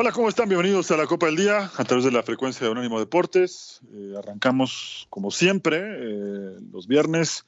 [0.00, 0.48] Hola, ¿cómo están?
[0.48, 3.80] Bienvenidos a la Copa del Día a través de la frecuencia de Unánimo Deportes.
[3.92, 7.46] Eh, arrancamos, como siempre, eh, los viernes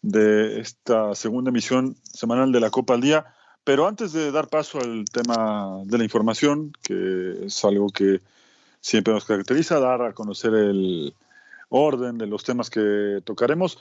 [0.00, 3.26] de esta segunda emisión semanal de la Copa del Día.
[3.62, 8.22] Pero antes de dar paso al tema de la información, que es algo que
[8.80, 11.14] siempre nos caracteriza, dar a conocer el
[11.68, 13.76] orden de los temas que tocaremos,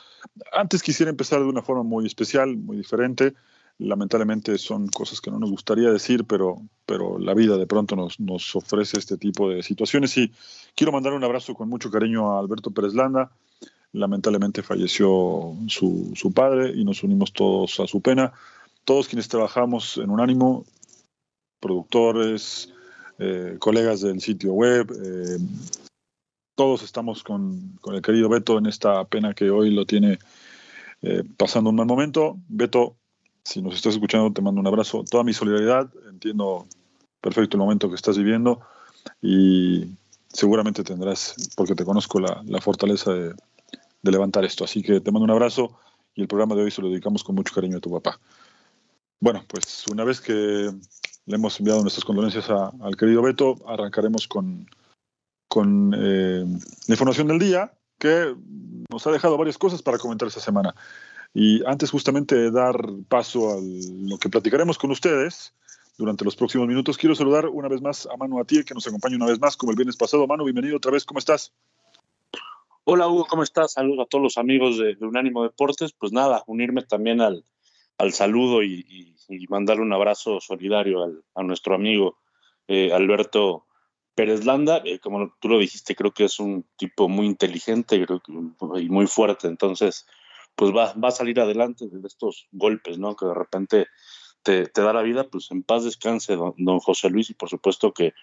[0.52, 3.36] antes quisiera empezar de una forma muy especial, muy diferente
[3.78, 8.20] lamentablemente son cosas que no nos gustaría decir, pero, pero la vida de pronto nos,
[8.20, 10.18] nos ofrece este tipo de situaciones.
[10.18, 10.32] Y
[10.76, 13.32] quiero mandar un abrazo con mucho cariño a Alberto Pérez Landa.
[13.94, 18.34] Lamentablemente falleció su, su padre y nos unimos todos a su pena.
[18.86, 20.66] Todos quienes trabajamos en un ánimo,
[21.60, 22.74] productores,
[23.20, 25.38] eh, colegas del sitio web, eh,
[26.56, 30.20] todos estamos con, con, el querido Beto en esta pena que hoy lo tiene
[31.02, 32.38] eh, pasando un mal momento.
[32.48, 32.98] Beto,
[33.44, 36.68] si nos estás escuchando, te mando un abrazo, toda mi solidaridad, entiendo
[37.22, 38.62] perfecto el momento que estás viviendo
[39.22, 39.96] y
[40.28, 43.34] seguramente tendrás, porque te conozco, la, fortaleza de,
[44.04, 44.64] levantar esto.
[44.64, 45.78] Así que te mando un abrazo
[46.16, 48.20] y el programa de hoy se lo dedicamos con mucho cariño a tu papá.
[49.20, 54.68] Bueno, pues una vez que le hemos enviado nuestras condolencias al querido Beto, arrancaremos con,
[55.48, 56.44] con eh,
[56.88, 58.36] la información del día, que
[58.90, 60.74] nos ha dejado varias cosas para comentar esta semana.
[61.34, 62.76] Y antes justamente de dar
[63.08, 65.54] paso a lo que platicaremos con ustedes
[65.98, 69.16] durante los próximos minutos, quiero saludar una vez más a Manu Atiel, que nos acompaña
[69.16, 70.28] una vez más como el viernes pasado.
[70.28, 71.54] Manu, bienvenido otra vez, ¿cómo estás?
[72.84, 73.74] Hola Hugo, ¿cómo estás?
[73.74, 75.94] Saludos a todos los amigos de, Unánimo Deportes.
[75.94, 77.46] Pues nada, unirme también al,
[77.98, 79.16] al saludo y,
[79.48, 82.18] mandarle un abrazo solidario al, a nuestro amigo
[82.68, 83.66] eh, Alberto
[84.14, 84.82] Pérez Landa.
[84.84, 88.04] Eh, como tú lo dijiste, creo que es un tipo muy inteligente
[88.76, 89.48] y muy fuerte.
[89.48, 90.06] Entonces,
[90.62, 93.16] pues va, va a salir adelante de estos golpes, ¿no?
[93.16, 93.88] Que de repente
[94.44, 98.14] te, da la vida, pues en paz descanse don, José Luis y por supuesto que,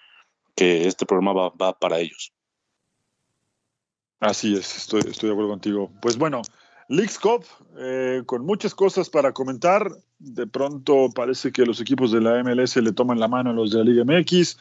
[0.54, 2.32] que este programa va, va, para ellos.
[4.21, 5.91] Así es, estoy, estoy de acuerdo contigo.
[6.00, 6.43] Pues bueno,
[6.87, 7.44] Leagues Cup,
[7.76, 9.91] eh, con muchas cosas para comentar.
[10.20, 13.72] De pronto parece que los equipos de la MLS le toman la mano a los
[13.72, 14.56] de la Liga MX.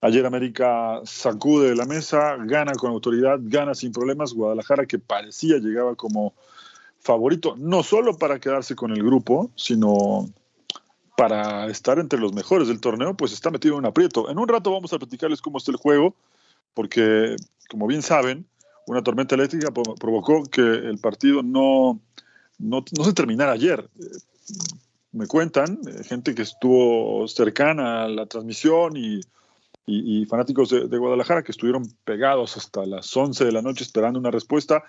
[0.00, 4.32] Ayer América sacude la mesa, gana con autoridad, gana sin problemas.
[4.32, 6.34] Guadalajara, que parecía llegaba como
[7.00, 10.28] favorito, no solo para quedarse con el grupo, sino
[11.16, 14.30] para estar entre los mejores del torneo, pues está metido en un aprieto.
[14.30, 16.14] En un rato vamos a platicarles cómo está el juego,
[16.72, 17.36] porque,
[17.68, 18.46] como bien saben,
[18.86, 22.00] una tormenta eléctrica provocó que el partido no,
[22.58, 23.88] no, se terminara ayer.
[25.12, 29.20] Me cuentan, eh, gente que estuvo cercana a la transmisión y,
[30.26, 34.30] fanáticos de, de, Guadalajara que estuvieron pegados hasta las 11 de la noche esperando una
[34.30, 34.84] respuesta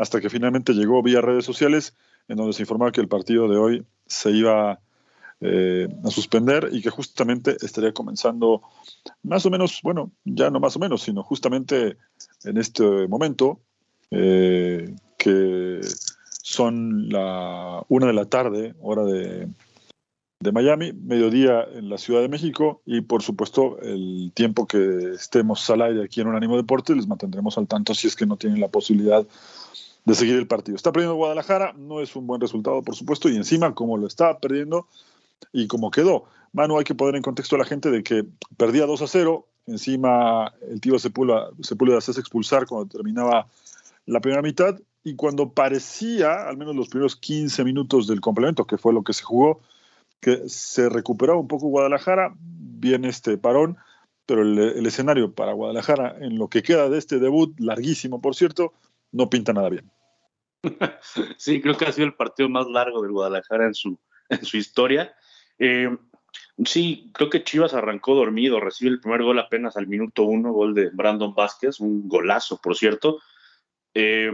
[0.00, 1.94] hasta que finalmente llegó vía redes sociales,
[2.26, 4.80] en donde se informaba que el partido de hoy se iba
[5.42, 8.62] eh, a suspender y que justamente estaría comenzando
[9.22, 11.98] más o menos, bueno, ya no más o menos, sino justamente
[12.44, 13.60] en este momento,
[14.10, 15.80] eh, que
[16.42, 19.48] son la una de la tarde, hora de,
[20.40, 25.68] de Miami, mediodía en la Ciudad de México y por supuesto el tiempo que estemos
[25.68, 28.38] al aire aquí en un ánimo deporte les mantendremos al tanto si es que no
[28.38, 29.26] tienen la posibilidad
[30.04, 30.76] de seguir el partido.
[30.76, 34.38] Está perdiendo Guadalajara, no es un buen resultado, por supuesto, y encima, como lo está
[34.38, 34.86] perdiendo
[35.52, 36.24] y como quedó.
[36.52, 38.24] Manu, hay que poner en contexto a la gente de que
[38.56, 43.46] perdía 2 a 0, encima el tío Sepúlveda, Sepúlveda hacerse expulsar cuando terminaba
[44.06, 48.76] la primera mitad, y cuando parecía, al menos los primeros 15 minutos del complemento, que
[48.76, 49.60] fue lo que se jugó,
[50.20, 53.78] que se recuperaba un poco Guadalajara, viene este parón,
[54.26, 58.34] pero el, el escenario para Guadalajara, en lo que queda de este debut, larguísimo por
[58.34, 58.74] cierto,
[59.12, 59.90] no pinta nada bien.
[61.38, 63.98] Sí, creo que ha sido el partido más largo del Guadalajara en su,
[64.28, 65.14] en su historia.
[65.58, 65.88] Eh,
[66.64, 70.74] sí, creo que Chivas arrancó dormido, recibe el primer gol apenas al minuto uno, gol
[70.74, 73.20] de Brandon Vázquez, un golazo, por cierto.
[73.94, 74.30] Eh,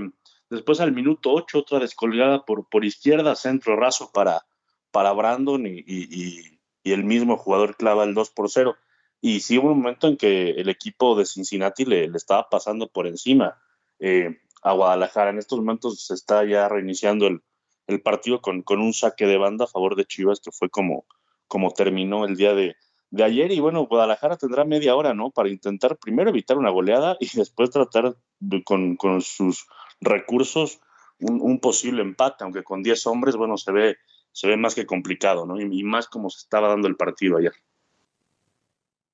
[0.50, 4.46] después al minuto ocho, otra descolgada por, por izquierda, centro raso para,
[4.90, 8.76] para Brandon y, el mismo jugador clava el 2 por 0.
[9.20, 13.08] Y sí hubo un momento en que el equipo de Cincinnati le, estaba pasando por
[13.08, 13.61] encima
[13.99, 15.30] eh, a Guadalajara.
[15.30, 19.64] En estos momentos se está ya reiniciando el, partido con, con, un saque de banda
[19.64, 21.06] a favor de Chivas, que fue como,
[21.46, 22.74] como terminó el día de,
[23.10, 23.52] de ayer.
[23.52, 25.30] Y bueno, Guadalajara tendrá media hora, ¿no?
[25.30, 28.16] Para intentar primero evitar una goleada y después tratar
[28.64, 29.66] con, con sus
[30.00, 30.80] recursos
[31.20, 33.96] un, posible empate, aunque con 10 hombres, bueno, se ve,
[34.32, 35.58] se ve más que complicado, ¿no?
[35.60, 37.54] Y, más como se estaba dando el partido ayer.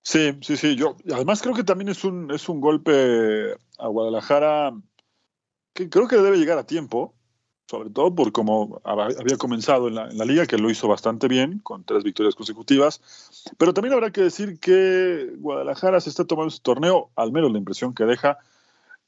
[0.02, 0.74] Sí, sí, sí.
[0.74, 4.72] Yo además creo que también es un, es un golpe a Guadalajara
[5.72, 7.14] que creo que debe llegar a tiempo,
[7.68, 11.28] sobre todo por como había comenzado en la, en la, liga, que lo hizo bastante
[11.28, 13.00] bien, con tres victorias consecutivas.
[13.56, 17.58] Pero también habrá que decir que Guadalajara se está tomando este torneo, al menos la
[17.58, 18.38] impresión que deja,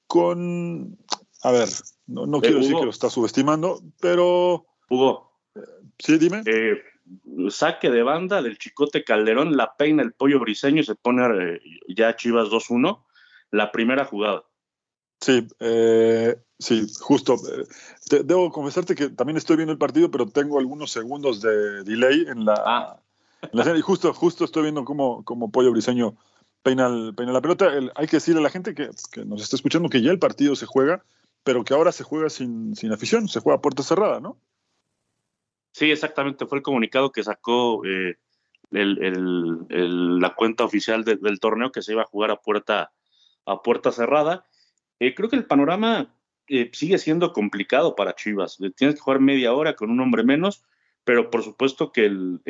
[0.06, 0.96] con,
[1.42, 1.68] a ver,
[2.06, 4.66] no, quiero decir que lo está subestimando, pero.
[4.88, 5.30] Hugo.
[5.98, 6.42] sí, dime.
[6.46, 6.82] Eh,
[7.50, 11.22] saque de banda del Chicote Calderón, la peina el pollo briseño y se pone
[11.54, 13.02] eh, ya Chivas 2-1.
[13.50, 14.44] La primera jugada.
[15.20, 17.36] Sí, eh, sí, justo.
[18.10, 22.44] debo confesarte que también estoy viendo el partido, pero tengo algunos segundos de delay en
[22.44, 23.00] la, ah.
[23.76, 26.16] y justo, justo estoy viendo cómo, cómo Pollo Briseño
[26.62, 27.70] peina, peina la pelota.
[27.94, 30.56] hay que decirle a la gente que, que, nos está escuchando que ya el partido
[30.56, 31.04] se juega
[31.44, 34.38] pero que ahora se juega sin, sin afición, se juega a puerta cerrada, ¿no?
[35.72, 38.16] Sí, exactamente, fue el comunicado que sacó eh,
[38.70, 42.92] la cuenta oficial del torneo que se iba a jugar a puerta,
[43.44, 44.46] a puerta cerrada.
[44.98, 46.14] Eh, creo que el panorama
[46.48, 48.58] eh, sigue siendo complicado para Chivas.
[48.76, 50.62] Tienes que jugar media hora con un hombre menos,
[51.04, 52.40] pero por supuesto que el,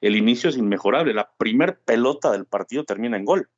[0.00, 1.14] el inicio es inmejorable.
[1.14, 3.48] La primer pelota del partido termina en gol.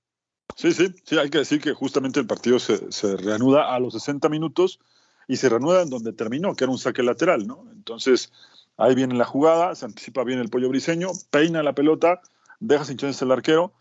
[0.57, 3.95] Sí, sí, sí, hay que decir que justamente el partido se, se, reanuda a los
[3.95, 4.81] 60 minutos
[5.29, 7.67] y se reanuda en donde terminó, que era un saque lateral, ¿no?
[7.73, 8.33] Entonces,
[8.77, 12.21] ahí viene la jugada, se anticipa bien el pollo briseño, peina la pelota,
[12.59, 13.73] deja sin chance el arquero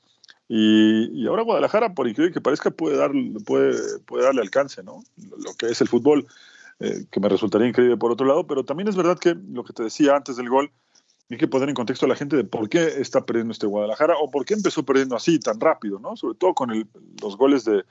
[0.51, 3.12] y, y, ahora Guadalajara, por increíble que parezca, puede, dar,
[3.46, 5.04] puede, puede darle alcance, ¿no?
[5.18, 6.25] Lo que es el fútbol,
[6.80, 9.74] eh, que me resultaría increíble por otro lado, pero también es verdad que lo que
[9.74, 10.72] te decía antes del gol,
[11.30, 14.16] hay que poner en contexto a la gente de por qué está perdiendo este Guadalajara
[14.19, 16.16] o por qué empezó perdiendo así tan rápido, ¿no?
[16.16, 16.72] Sobre todo con
[17.22, 17.86] los goles de,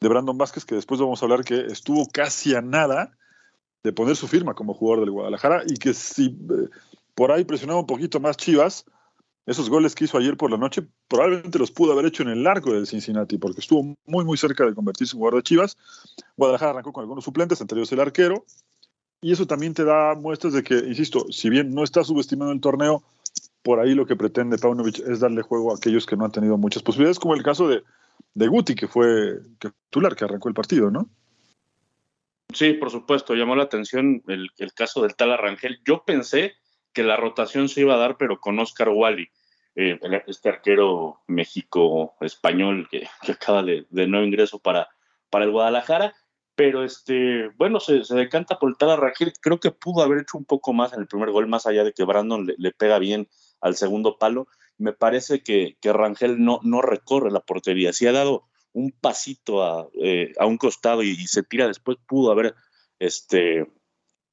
[0.00, 3.12] Brandon Vázquez, que después vamos a hablar que estuvo casi a nada
[3.82, 6.68] de poner su firma como jugador del Guadalajara y que si eh,
[7.14, 8.86] por ahí presionaba un poquito más Chivas,
[9.46, 12.42] esos goles que hizo ayer por la noche probablemente los pudo haber hecho en el
[12.42, 15.76] largo del Cincinnati, porque estuvo muy, muy cerca de convertirse en jugador de Chivas.
[16.36, 18.44] Guadalajara arrancó con algunos suplentes, entre ellos el arquero,
[19.20, 22.60] y eso también te da muestras de que, insisto, si bien no está subestimando el
[22.60, 23.02] torneo,
[23.62, 26.56] por ahí lo que pretende Paunovic es darle juego a aquellos que no han tenido
[26.56, 27.82] muchas posibilidades, como el caso de,
[28.34, 31.08] de Guti, que fue titular, que arrancó el partido, ¿no?
[32.52, 35.80] Sí, por supuesto, llamó la atención el, caso del tal Arrangel.
[35.84, 36.54] Yo pensé
[36.92, 39.28] que la rotación se iba a dar, pero con Oscar Wally,
[39.76, 44.88] eh, este arquero México-español que, acaba de, nuevo ingreso para,
[45.30, 46.14] para el Guadalajara
[46.60, 49.32] pero este, bueno, se, decanta por el tal Rangel.
[49.40, 51.94] Creo que pudo haber hecho un poco más en el primer gol, más allá de
[51.94, 53.30] que Brandon le, pega bien
[53.62, 54.46] al segundo palo.
[54.76, 57.94] Me parece que, Rangel no, no recorre la portería.
[57.94, 58.44] Si ha dado
[58.74, 62.54] un pasito a, eh, un costado y, se tira después, pudo haber
[62.98, 63.66] este,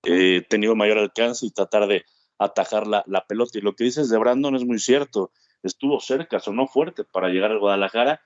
[0.03, 2.03] eh, tenido mayor alcance y tratar de
[2.39, 3.57] atajar la, la pelota.
[3.57, 5.31] Y lo que dices de Brandon es muy cierto.
[5.63, 8.21] Estuvo cerca, sonó fuerte para llegar al Guadalajara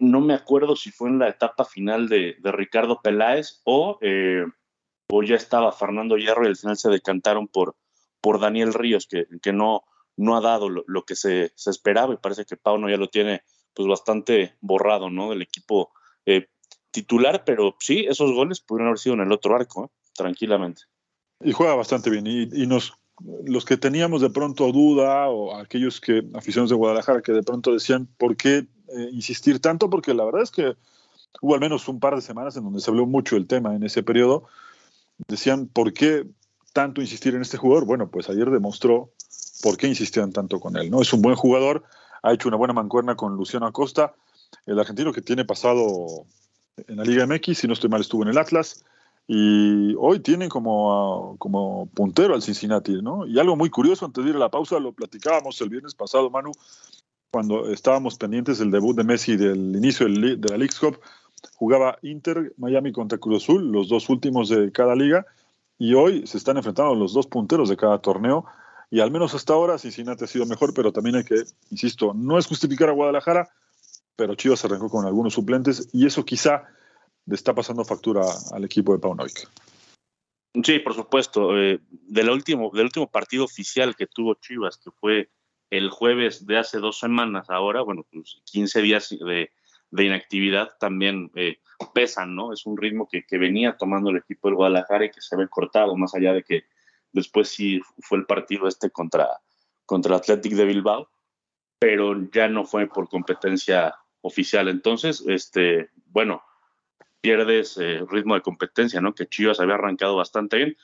[0.00, 4.44] no me acuerdo si fue en la etapa final de, Ricardo Peláez o, eh,
[5.08, 7.76] o, ya estaba Fernando Hierro y al final se decantaron por,
[8.20, 9.84] por Daniel Ríos, que, que no,
[10.16, 13.42] no ha dado lo, que se, esperaba y parece que Pauno ya lo tiene
[13.72, 15.30] pues bastante borrado ¿no?
[15.30, 15.90] del equipo
[16.26, 16.48] eh,
[16.90, 19.88] titular, pero sí, esos goles pudieron haber sido en el otro arco, ¿eh?
[20.12, 20.82] tranquilamente.
[21.42, 22.99] Y juega bastante bien y nos
[23.44, 27.72] los que teníamos de pronto duda o aquellos que aficionados de Guadalajara que de pronto
[27.72, 30.76] decían por qué eh, insistir tanto, porque la verdad es que
[31.40, 33.82] hubo al menos un par de semanas en donde se habló mucho del tema en
[33.82, 34.44] ese periodo.
[35.28, 36.26] Decían, ¿por qué
[36.72, 37.84] tanto insistir en este jugador?
[37.84, 39.10] Bueno, pues ayer demostró
[39.62, 40.90] por qué insistían tanto con él.
[40.90, 41.02] ¿no?
[41.02, 41.84] Es un buen jugador,
[42.22, 44.14] ha hecho una buena mancuerna con Luciano Acosta,
[44.66, 46.24] el argentino que tiene pasado
[46.88, 48.84] en la Liga MX, si no estoy mal, estuvo en el Atlas.
[49.32, 53.28] Y hoy tiene como, como puntero al Cincinnati, ¿no?
[53.28, 56.28] Y algo muy curioso, antes de ir a la pausa, lo platicábamos el viernes pasado,
[56.30, 56.50] Manu,
[57.30, 60.98] cuando estábamos pendientes del debut de Messi del inicio de la League Cup,
[61.54, 65.24] jugaba Inter, Miami contra Cruz Azul, los dos últimos de cada liga,
[65.78, 68.46] y hoy se están enfrentando los dos punteros de cada torneo,
[68.90, 72.36] y al menos hasta ahora Cincinnati ha sido mejor, pero también hay que, insisto, no
[72.36, 73.48] es justificar a Guadalajara,
[74.16, 76.64] pero Chivas arrancó con algunos suplentes, y eso quizá
[77.30, 78.22] le está pasando factura
[78.52, 79.48] al equipo de Paunovic.
[80.64, 81.56] Sí, por supuesto.
[81.56, 85.30] Eh, del, último, del último partido oficial que tuvo Chivas, que fue
[85.70, 89.48] el jueves de hace dos semanas, ahora, bueno, pues 15 días de,
[89.92, 91.58] inactividad también eh,
[91.94, 92.52] pesan, ¿no?
[92.52, 95.96] Es un ritmo que, venía tomando el equipo del Guadalajara y que se ve cortado,
[95.96, 96.64] más allá de que
[97.12, 99.28] después sí fue el partido este contra,
[99.86, 101.08] contra el Athletic de Bilbao,
[101.78, 104.66] pero ya no fue por competencia oficial.
[104.66, 106.42] Entonces, este, bueno,
[107.20, 109.14] pierdes eh, ritmo de competencia, ¿no?
[109.14, 110.76] Que Chivas había arrancado bastante bien.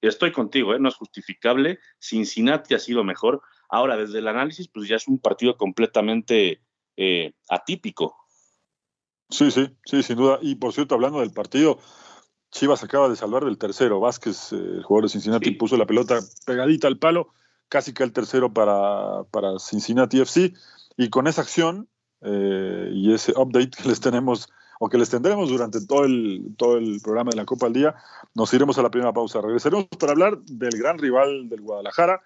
[0.00, 0.80] Estoy contigo, ¿eh?
[0.80, 1.78] no es justificable.
[2.00, 3.42] Cincinnati ha sido mejor.
[3.68, 6.60] Ahora, desde el análisis, pues ya es un partido completamente
[6.96, 8.16] eh, atípico.
[9.30, 10.38] Sí, sí, sí, sin duda.
[10.42, 11.78] Y por cierto, hablando del partido,
[12.50, 14.00] Chivas acaba de salvar del tercero.
[14.00, 17.32] Vázquez, eh, el jugador de Cincinnati, puso la pelota pegadita al palo,
[17.68, 20.52] casi que el tercero para, para Cincinnati FC.
[20.96, 21.88] Y con esa acción
[22.24, 24.48] y ese update que les tenemos
[24.80, 27.94] o que les tendremos durante todo el, todo el programa de la Copa al Día,
[28.34, 29.40] nos iremos a la primera pausa.
[29.40, 32.20] Regresaremos para hablar del gran rival del Guadalajara,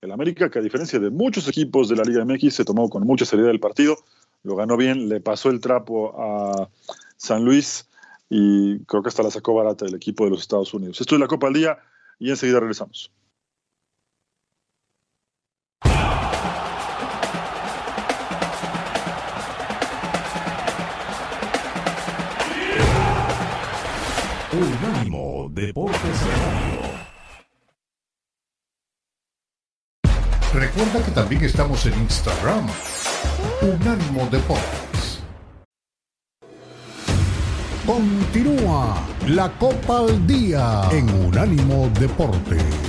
[0.00, 3.04] el América, que a diferencia de muchos equipos de la Liga MX, se tomó con
[3.04, 3.96] mucha seriedad el partido,
[4.44, 6.68] lo ganó bien, le pasó el trapo a
[7.16, 7.88] San Luis
[8.30, 11.00] y creo que hasta la sacó barata el equipo de los Estados Unidos.
[11.00, 11.78] Esto es la Copa al Día
[12.18, 13.10] y enseguida regresamos.
[24.50, 26.80] Unánimo Deportes Radio.
[30.54, 32.66] Recuerda que también estamos en Instagram.
[33.60, 35.20] Unánimo Deportes.
[37.84, 42.87] Continúa la Copa al Día en Unánimo Deportes.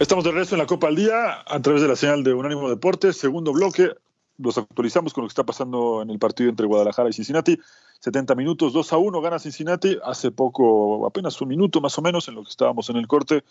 [0.00, 2.70] Estamos de regreso en la Copa al Día a través de la señal de Unánimo
[2.70, 3.90] Deportes, segundo bloque.
[4.38, 7.58] Los actualizamos con lo que está pasando en el partido entre Guadalajara y Cincinnati.
[7.98, 9.98] 70 minutos, 2 a 1 gana Cincinnati.
[10.02, 13.44] Hace poco, apenas un minuto más o menos, en lo que estábamos en el corte,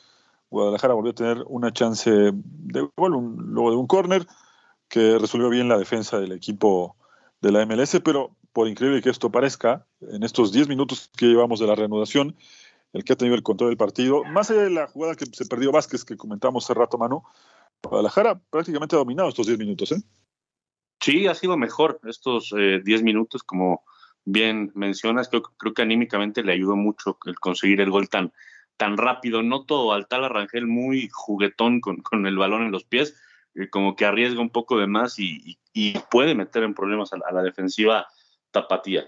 [0.49, 4.25] Guadalajara volvió a tener una chance de gol, luego de un córner,
[4.87, 6.95] que resolvió bien la defensa del equipo
[7.41, 11.59] de la MLS, pero por increíble que esto parezca, en estos 10 minutos que llevamos
[11.59, 12.35] de la reanudación,
[12.93, 14.23] el que ha tenido el control del partido.
[14.23, 17.23] Más allá de la jugada que se perdió Vázquez, que comentamos hace rato, Manu,
[17.83, 19.91] Guadalajara prácticamente ha dominado estos 10 minutos.
[19.91, 20.01] ¿eh?
[20.99, 23.83] Sí, ha sido mejor estos 10 eh, minutos, como
[24.25, 25.29] bien mencionas.
[25.29, 28.33] Creo, que anímicamente le ayudó mucho el conseguir el gol tan,
[28.77, 29.43] tan rápido.
[29.43, 33.15] Noto al tal Arrangel muy juguetón con, con el balón en los pies,
[33.55, 35.57] eh, como que arriesga un poco de más y,
[36.11, 38.05] puede meter en problemas a la defensiva
[38.51, 39.07] tapatía.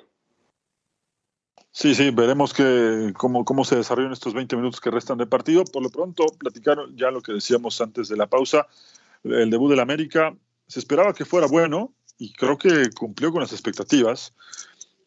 [1.74, 5.64] Sí, sí, veremos que, cómo, cómo se desarrollan estos 20 minutos que restan de partido.
[5.64, 8.68] Por lo pronto, platicaron ya lo que decíamos antes de la pausa,
[9.24, 10.36] el debut del América.
[10.68, 14.34] Se esperaba que fuera bueno y creo que cumplió con las expectativas.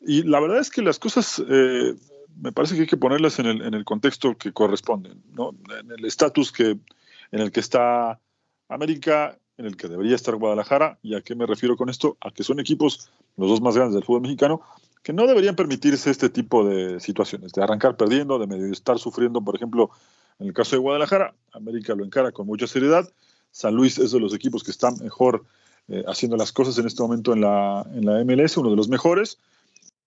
[0.00, 1.94] Y la verdad es que las cosas eh,
[2.40, 5.54] me parece que hay que ponerlas en el, en el contexto que corresponden, ¿no?
[5.78, 8.20] en el estatus que, en el que está
[8.68, 10.98] América, en el que debería estar Guadalajara.
[11.02, 12.16] ¿Y a qué me refiero con esto?
[12.20, 14.62] A que son equipos, los dos más grandes del fútbol mexicano,
[15.04, 19.42] que no deberían permitirse este tipo de situaciones, de arrancar perdiendo, de medio estar sufriendo,
[19.42, 19.90] por ejemplo,
[20.38, 23.06] en el caso de Guadalajara, América lo encara con mucha seriedad,
[23.50, 25.44] San Luis es de los equipos que están mejor
[25.88, 28.88] eh, haciendo las cosas en este momento en la, en la MLS, uno de los
[28.88, 29.38] mejores,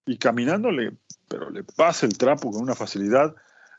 [0.08, 0.94] y caminándole,
[1.28, 3.36] pero le pasa el trapo con una facilidad,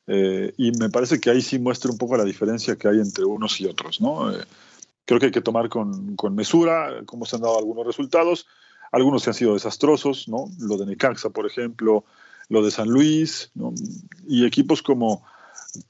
[0.06, 3.24] eh, y me parece que ahí sí muestra un poco la diferencia que hay entre
[3.24, 4.30] unos y otros, ¿no?
[4.30, 4.44] Eh,
[5.04, 8.46] creo que hay que tomar con, con mesura cómo se han dado algunos resultados,
[8.92, 10.46] algunos que han sido desastrosos, ¿no?
[10.58, 12.04] Lo de Necaxa, por ejemplo,
[12.48, 13.50] lo de San Luis,
[14.26, 15.24] y equipos como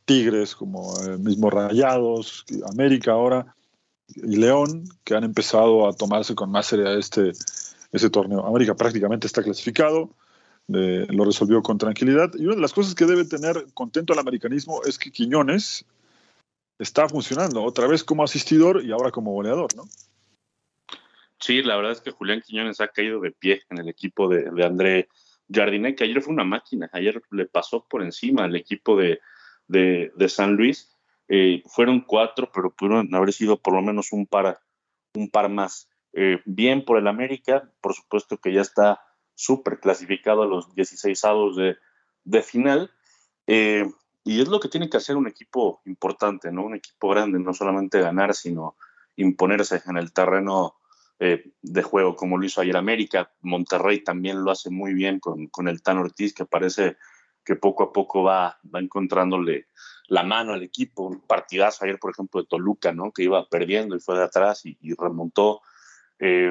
[0.05, 3.55] Tigres, como el eh, mismo Rayados, América ahora,
[4.15, 7.33] y León, que han empezado a tomarse con más seriedad este,
[7.93, 8.47] ese torneo.
[8.47, 10.11] América prácticamente está clasificado,
[10.67, 12.33] lo resolvió con tranquilidad.
[12.35, 15.85] Y una de las cosas que debe tener contento al americanismo es que Quiñones
[16.79, 19.85] está funcionando otra vez como asistidor y ahora como goleador, ¿no?
[21.41, 24.49] Sí, la verdad es que Julián Quiñones ha caído de pie en el equipo de,
[24.65, 25.09] André
[25.49, 29.21] Jardinet, que ayer fue una máquina, ayer le pasó por encima al equipo de,
[30.29, 30.95] San Luis.
[31.29, 34.61] Eh, fueron cuatro, pero pudieron haber sido por lo menos un par,
[35.15, 35.89] un par más.
[36.13, 39.01] Eh, bien por el América, por supuesto que ya está
[39.35, 41.77] súper clasificado a los 16 avos de,
[42.25, 42.91] de final.
[43.47, 43.87] Eh,
[44.25, 46.65] y es lo que tiene que hacer un equipo importante, ¿no?
[46.65, 48.77] Un equipo grande, no solamente ganar, sino
[49.17, 50.78] imponerse en el terreno
[51.21, 53.33] eh, de juego, como lo hizo ayer América.
[53.41, 56.97] Monterrey también lo hace muy bien con, con el Tan Ortiz, que parece
[57.45, 59.67] que poco a poco va, va encontrándole
[60.09, 61.05] la mano al equipo.
[61.05, 63.13] Un partidazo ayer, por ejemplo, de Toluca, ¿no?
[63.13, 65.61] Que iba perdiendo y fue de atrás y, remontó.
[66.19, 66.51] Eh,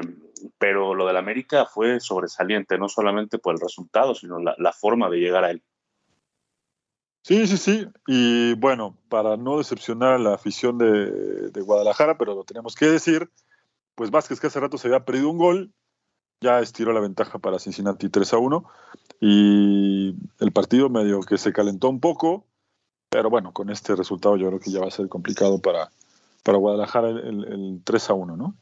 [0.58, 5.18] pero lo del América fue sobresaliente, no solamente por el resultado, sino la, forma de
[5.18, 5.62] llegar a él.
[7.22, 7.86] Sí, sí, sí.
[8.06, 12.86] Y bueno, para no decepcionar a la afición de, de, Guadalajara, pero lo tenemos que
[12.86, 13.30] decir,
[13.98, 15.72] pues Vázquez que hace rato se había perdido un gol,
[16.40, 18.64] ya estiró la ventaja para Cincinnati 3 a 1
[19.20, 22.46] y el partido medio que se calentó un poco,
[23.10, 25.90] pero bueno, con este resultado yo creo que ya va a ser complicado para,
[26.44, 28.54] para Guadalajara el, 3 a 1, ¿no?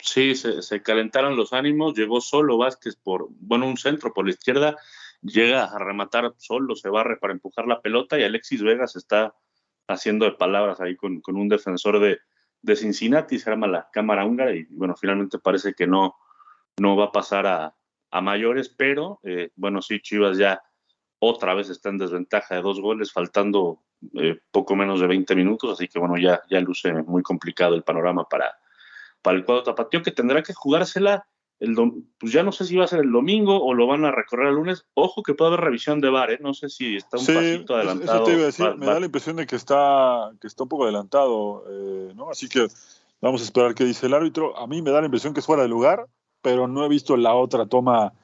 [0.00, 4.78] Sí, se, calentaron los ánimos, llegó solo Vázquez por, bueno, un centro por la izquierda,
[5.22, 9.32] llega a rematar solo, se barre para empujar la pelota y Alexis Vegas está
[9.86, 12.18] haciendo de palabras ahí con, un defensor de,
[12.62, 16.16] de, Cincinnati, se llama la cámara húngara y bueno, finalmente parece que no,
[16.78, 17.74] no va a pasar a,
[18.10, 20.62] a mayores, pero eh, bueno, sí, Chivas ya
[21.18, 23.82] otra vez está en desventaja de dos goles, faltando
[24.14, 27.82] eh, poco menos de 20 minutos, así que bueno, ya, ya luce muy complicado el
[27.82, 28.58] panorama para,
[29.22, 31.26] para el cuadro tapatío, que tendrá que jugársela,
[31.60, 31.76] el
[32.18, 34.48] pues ya no sé si va a ser el domingo o lo van a recorrer
[34.48, 34.86] el lunes.
[34.94, 36.38] Ojo que puede haber revisión de VAR, ¿eh?
[36.40, 38.16] no sé si está un pasito adelantado.
[38.16, 40.68] Eso te iba a decir, me da la impresión de que está, que está un
[40.70, 42.30] poco adelantado, eh, ¿no?
[42.30, 42.66] Así que
[43.20, 44.56] vamos a esperar qué dice el árbitro.
[44.58, 46.06] A mí me da la impresión que es fuera de lugar,
[46.40, 48.14] pero no he visto la otra toma,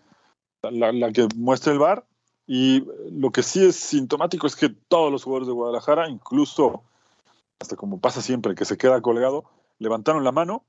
[0.62, 2.06] la, la que muestra el VAR
[2.46, 6.84] y lo que sí es sintomático es que todos los jugadores de Guadalajara, incluso
[7.58, 9.44] hasta como pasa siempre, que se queda colgado,
[9.78, 10.64] levantaron la mano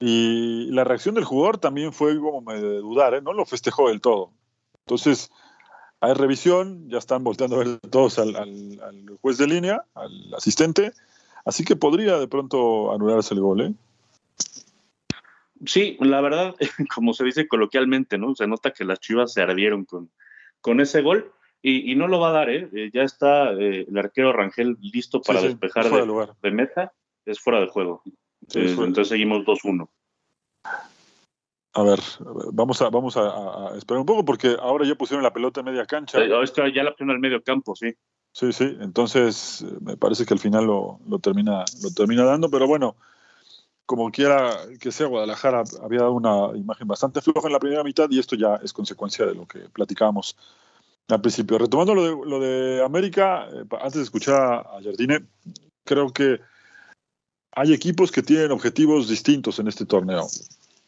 [0.00, 3.22] y la reacción del jugador también fue como de dudar, ¿eh?
[3.22, 4.32] no lo festejó del todo.
[4.80, 5.30] Entonces,
[6.00, 10.92] hay revisión, ya están volteando a ver todos al, al, juez de línea, al asistente,
[11.44, 13.60] así que podría de pronto anularse el gol.
[13.62, 13.74] ¿eh?
[15.66, 16.54] Sí, la verdad,
[16.94, 18.34] como se dice coloquialmente, ¿no?
[18.34, 20.10] Se nota que las chivas se ardieron con,
[20.60, 21.32] con ese gol.
[21.66, 22.68] Y, no lo va a dar, ¿eh?
[22.74, 26.92] eh ya está eh, el arquero Rangel listo para despejar de, meta.
[27.24, 28.02] Es fuera de juego.
[28.54, 29.88] Eh, entonces seguimos 2-1.
[31.76, 31.98] A ver,
[32.52, 35.86] vamos a, vamos a, esperar un poco porque ahora ya pusieron la pelota en media
[35.86, 36.20] cancha.
[36.20, 37.92] ya la pusieron al medio campo, sí.
[38.32, 42.96] Sí, sí, entonces me parece que al final lo, termina, lo termina dando, pero bueno,
[43.86, 48.08] como quiera que sea, Guadalajara había dado una imagen bastante floja en la primera mitad
[48.10, 50.36] y esto ya es consecuencia de lo que platicábamos
[51.08, 51.58] al principio.
[51.58, 55.26] Retomando lo de, lo de América, eh, antes de escuchar a Jardine,
[55.84, 56.40] creo que
[57.56, 60.26] hay equipos que tienen objetivos distintos en este torneo.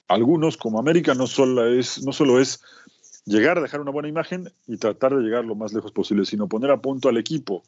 [0.09, 2.61] Algunos, como América, no solo es, no solo es
[3.25, 6.49] llegar a dejar una buena imagen y tratar de llegar lo más lejos posible, sino
[6.49, 7.63] poner a punto al equipo.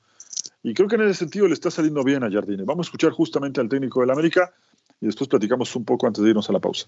[0.63, 2.65] Y creo que en ese sentido le está saliendo bien a Jardine.
[2.65, 4.53] Vamos a escuchar justamente al técnico del América
[5.01, 6.87] y después platicamos un poco antes de irnos a la pausa.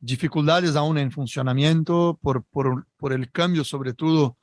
[0.00, 4.36] Dificultades aún en funcionamiento por, por, por el cambio sobre todo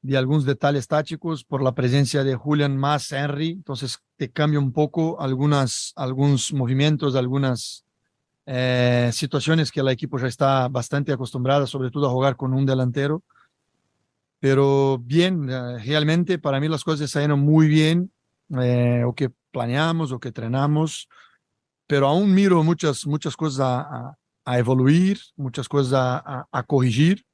[0.00, 4.72] de algunos detalles tácticos, por la presencia de Julian más Henry, entonces te cambia un
[4.72, 7.84] poco algunas, algunos movimientos, algunas
[8.46, 12.66] eh, situaciones que el equipo ya está bastante acostumbrado, sobre todo a jugar con un
[12.66, 13.22] delantero.
[14.40, 18.10] Pero bien, eh, realmente para mí las cosas salieron muy bien,
[18.60, 21.08] eh, o que planeamos, o que entrenamos,
[21.86, 27.24] pero aún miro muchas, muchas cosas a, a, evoluir, muchas cosas a, a, corregir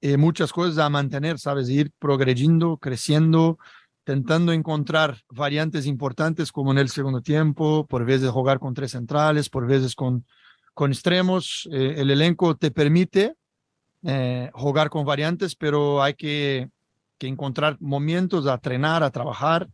[0.00, 1.68] y muchas cosas a mantener, ¿sabes?
[1.68, 3.58] Ir progrediendo, creciendo,
[4.06, 9.48] tentando encontrar variantes importantes como en el segundo tiempo, por veces jugar con tres centrales,
[9.48, 10.24] por veces con,
[10.74, 11.68] con extremos.
[11.72, 13.34] Eh, el elenco te permite
[14.04, 16.70] eh, jugar con variantes, pero hay que,
[17.18, 19.68] que encontrar momentos a entrenar, a trabajar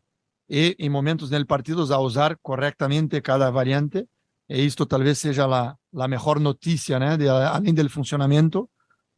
[0.49, 4.07] y en momentos del partido a usar correctamente cada variante.
[4.49, 7.19] Y esto tal vez sea la, la mejor noticia, ¿no?
[7.19, 8.71] de, além del funcionamiento,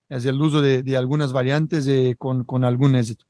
[0.09, 3.27] es el uso de, de algunas variantes eh, con, con algún éxito.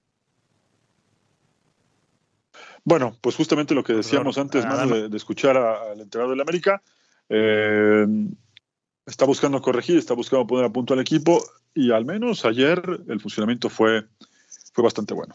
[2.85, 6.83] Bueno, pues justamente lo que decíamos antes de, escuchar al entrenador del América,
[7.29, 8.07] eh,
[9.07, 11.42] está buscando corregir, está buscando poner a punto al equipo
[11.75, 14.05] y al menos ayer el funcionamiento fue,
[14.73, 15.35] fue bastante bueno.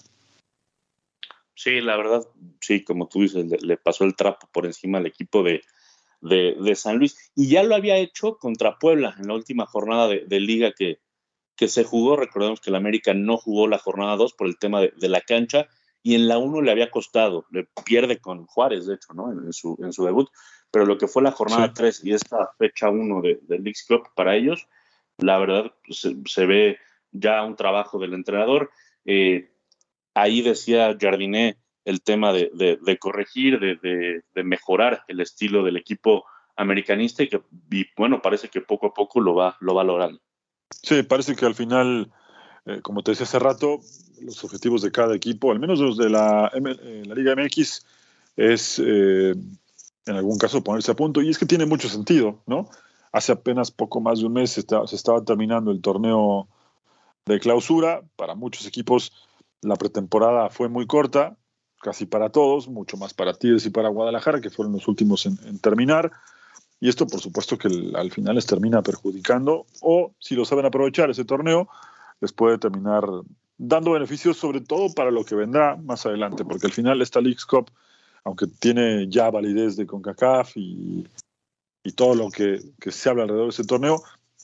[1.56, 2.26] Sí, la verdad,
[2.62, 5.62] sí, como tú dices, le, pasó el trapo por encima al equipo de,
[6.22, 7.32] de, San Luis.
[7.36, 11.00] Y ya lo había hecho contra Puebla en la última jornada de, liga que,
[11.58, 12.16] que, se jugó.
[12.16, 15.68] Recordemos que el América no jugó la jornada 2 por el tema de, la cancha
[16.02, 17.46] y en la 1 le había costado.
[17.52, 19.32] Le pierde con Juárez, de hecho, ¿no?
[19.32, 20.30] en, su, en su debut.
[20.72, 24.36] Pero lo que fue la jornada 3 y esta fecha 1 del League Cup para
[24.36, 24.68] ellos,
[25.18, 26.78] la verdad pues, se, ve
[27.12, 28.72] ya un trabajo del entrenador.
[29.06, 29.52] Eh,
[30.14, 36.24] ahí decía Jardiné el tema de, corregir, de, mejorar el estilo del equipo
[36.56, 37.42] americanista y que,
[37.98, 40.22] bueno, parece que poco a poco lo va, lo va logrando.
[40.70, 42.12] Sí, parece que al final
[42.70, 43.80] eh, como te decía hace rato,
[44.22, 47.86] los objetivos de cada equipo, al menos los de la, eh, la Liga MX,
[48.38, 49.34] es eh,
[50.06, 51.22] en algún caso ponerse a punto.
[51.22, 52.70] Y es que tiene mucho sentido, ¿no?
[53.12, 56.48] Hace apenas poco más de un mes se, estaba terminando el torneo
[57.26, 58.04] de clausura.
[58.16, 59.14] Para muchos equipos
[59.62, 61.38] la pretemporada fue muy corta,
[61.82, 65.58] casi para todos, mucho más para Tigres y para Guadalajara, que fueron los últimos en,
[65.60, 66.12] terminar.
[66.80, 71.10] Y esto, por supuesto, que al final les termina perjudicando, o si lo saben aprovechar
[71.10, 71.68] ese torneo,
[72.22, 73.04] les puede terminar
[73.58, 77.46] dando beneficios, sobre todo para lo que vendrá más adelante, porque al final esta League's
[77.46, 77.72] Cup,
[78.24, 81.08] aunque tiene ya validez de CONCACAF y,
[81.84, 84.02] y todo lo que, que, se habla alrededor de ese torneo,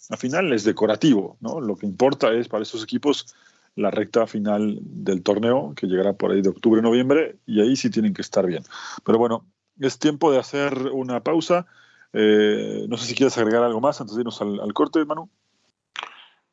[0.09, 1.61] al final es decorativo, ¿no?
[1.61, 3.35] Lo que importa es para esos equipos
[3.75, 7.89] la recta final del torneo, que llegará por ahí de octubre, noviembre, y ahí sí
[7.89, 8.63] tienen que estar bien.
[9.03, 9.45] Pero bueno,
[9.79, 11.65] es tiempo de hacer una pausa.
[12.13, 15.29] Eh, no sé si quieres agregar algo más antes de irnos al, corte, Manu.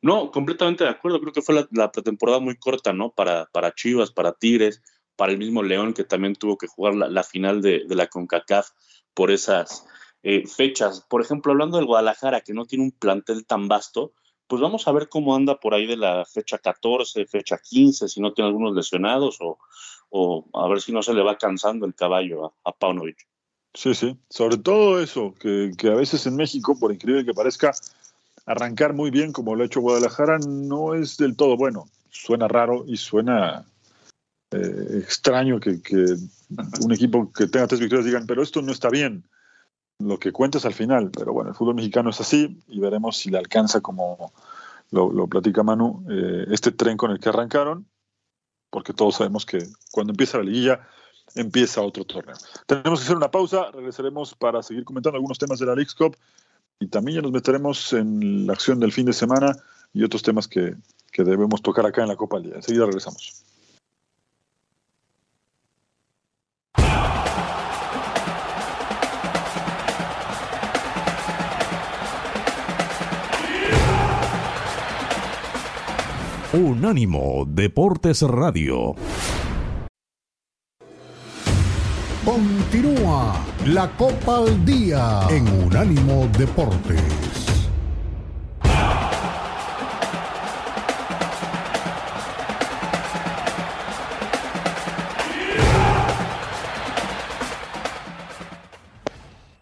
[0.03, 1.21] No, completamente de acuerdo.
[1.21, 3.11] Creo que fue la, pretemporada muy corta, ¿no?
[3.11, 4.83] Para, para Chivas, para Tigres,
[5.15, 8.67] para el mismo León, que también tuvo que jugar la, final de, la CONCACAF
[9.13, 9.85] por esas
[10.21, 11.05] eh, fechas.
[11.09, 14.11] Por ejemplo, hablando del Guadalajara, que no tiene un plantel tan vasto,
[14.47, 18.19] pues vamos a ver cómo anda por ahí de la fecha 14, fecha 15, si
[18.19, 19.57] no tiene algunos lesionados o,
[20.09, 23.25] o a ver si no se le va cansando el caballo a, a Paunovic.
[23.73, 27.71] Sí, sí, sobre todo eso, que, que, a veces en México, por increíble que parezca,
[28.45, 31.85] arrancar muy bien como lo ha hecho Guadalajara no es del todo bueno.
[32.09, 33.65] Suena raro y suena
[34.51, 36.15] eh, extraño que, que,
[36.81, 39.23] un equipo que tenga tres victorias digan, pero esto no está bien
[39.99, 41.11] lo que cuentes al final.
[41.11, 44.33] Pero bueno, el fútbol mexicano es así y veremos si le alcanza, como
[44.91, 47.87] lo, lo platica Manu, eh, este tren con el que arrancaron,
[48.69, 49.59] porque todos sabemos que
[49.91, 50.87] cuando empieza la liguilla
[51.35, 52.35] empieza otro torneo.
[52.67, 56.15] Tenemos que hacer una pausa, regresaremos para seguir comentando algunos temas de la League Cup
[56.83, 59.55] y también ya nos meteremos en la acción del fin de semana
[59.93, 60.75] y otros temas que,
[61.11, 62.55] que debemos tocar acá en la Copa Día.
[62.55, 63.45] Enseguida regresamos.
[76.51, 78.93] Unánimo Deportes Radio.
[82.25, 86.99] Continúa la Copa al Día en Unánimo Deportes.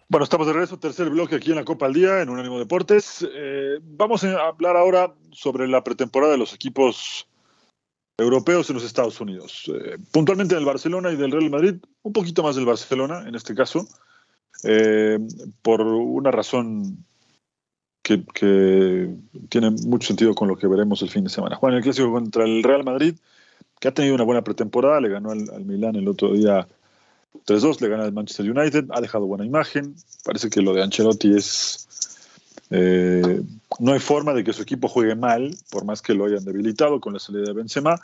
[0.08, 3.26] Bueno, estamos de regreso, tercer bloque aquí en la Copa al Día, en Unánimo Deportes.
[3.32, 7.28] Eh, vamos a hablar ahora sobre la pretemporada de los equipos
[8.18, 9.70] europeos en los Estados Unidos.
[9.74, 13.54] Eh, puntualmente del Barcelona y del Real Madrid, un poquito más del Barcelona en este
[13.54, 13.86] caso,
[14.64, 15.18] eh,
[15.62, 17.04] por una razón
[18.02, 18.24] que,
[19.48, 21.56] tiene mucho sentido con lo que veremos el fin de semana.
[21.56, 23.14] Juan, el clásico contra el Real Madrid,
[23.80, 26.66] que ha tenido una buena pretemporada, le ganó al, al Milán el otro día
[27.46, 29.94] 3-2 le gana el Manchester United, ha dejado buena imagen.
[30.24, 31.88] Parece que lo de Ancelotti es.
[32.70, 33.42] Eh,
[33.80, 37.00] no hay forma de que su equipo juegue mal, por más que lo hayan debilitado
[37.00, 38.00] con la salida de Benzema.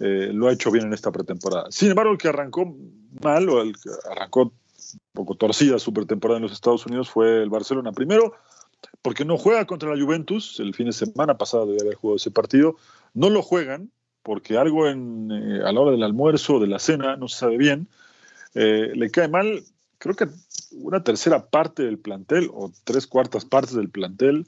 [0.00, 1.66] Eh, lo ha hecho bien en esta pretemporada.
[1.70, 2.74] Sin embargo, el que arrancó
[3.20, 4.52] mal, o el que arrancó un
[5.12, 7.92] poco torcida su pretemporada en los Estados Unidos fue el Barcelona.
[7.92, 8.34] Primero,
[9.02, 12.30] porque no juega contra la Juventus, el fin de semana pasado debe haber jugado ese
[12.30, 12.76] partido.
[13.14, 13.90] No lo juegan
[14.22, 17.38] porque algo en, eh, a la hora del almuerzo o de la cena no se
[17.38, 17.88] sabe bien
[18.54, 19.64] le cae mal,
[19.96, 20.28] creo que
[20.74, 24.46] una tercera parte del plantel o tres cuartas partes del plantel,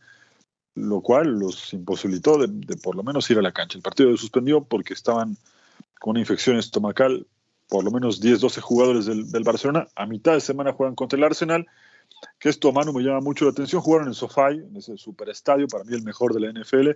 [0.74, 3.78] lo cual los imposibilitó de, por lo menos ir a la cancha.
[3.78, 5.36] El partido se suspendió porque estaban
[6.00, 7.26] con una infección estomacal,
[7.68, 9.88] por lo menos 10, 12 jugadores del, Barcelona.
[9.94, 11.66] A mitad de semana juegan contra el Arsenal,
[12.38, 13.80] que esto, Manu, me llama mucho la atención.
[13.80, 16.90] Jugaron en SoFi, en ese superestadio, para mí el mejor de la NFL.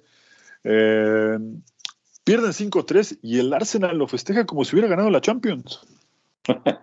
[0.65, 1.39] Eh,
[2.25, 5.81] pierden 5-3 y el Arsenal lo festeja como si hubiera ganado la Champions.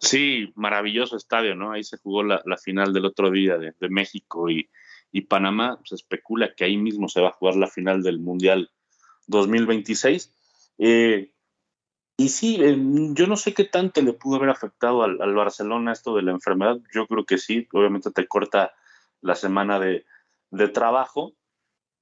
[0.00, 1.72] Sí, maravilloso estadio, ¿no?
[1.72, 4.68] Ahí se jugó la, final del otro día de, México y,
[5.28, 5.80] Panamá.
[5.84, 8.70] Se especula que ahí mismo se va a jugar la final del Mundial
[9.26, 10.34] 2026.
[10.78, 11.32] Eh,
[12.16, 12.58] y sí,
[13.14, 16.78] yo no sé qué tanto le pudo haber afectado al, Barcelona esto de la enfermedad.
[16.92, 18.74] Yo creo que sí, obviamente te corta
[19.20, 20.04] la semana de,
[20.72, 21.34] trabajo.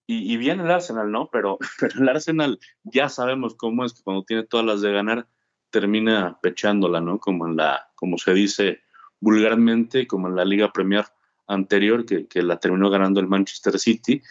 [0.08, 1.28] Y, y, bien el Arsenal, ¿no?
[1.32, 5.26] Pero, pero el Arsenal ya sabemos cómo es que cuando tiene todas las de ganar,
[5.70, 7.18] termina pechándola, ¿no?
[7.18, 8.80] Como en la, como se dice
[9.20, 11.04] vulgarmente, como en la Liga Premier
[11.46, 14.22] anterior, que, que la terminó ganando el Manchester City.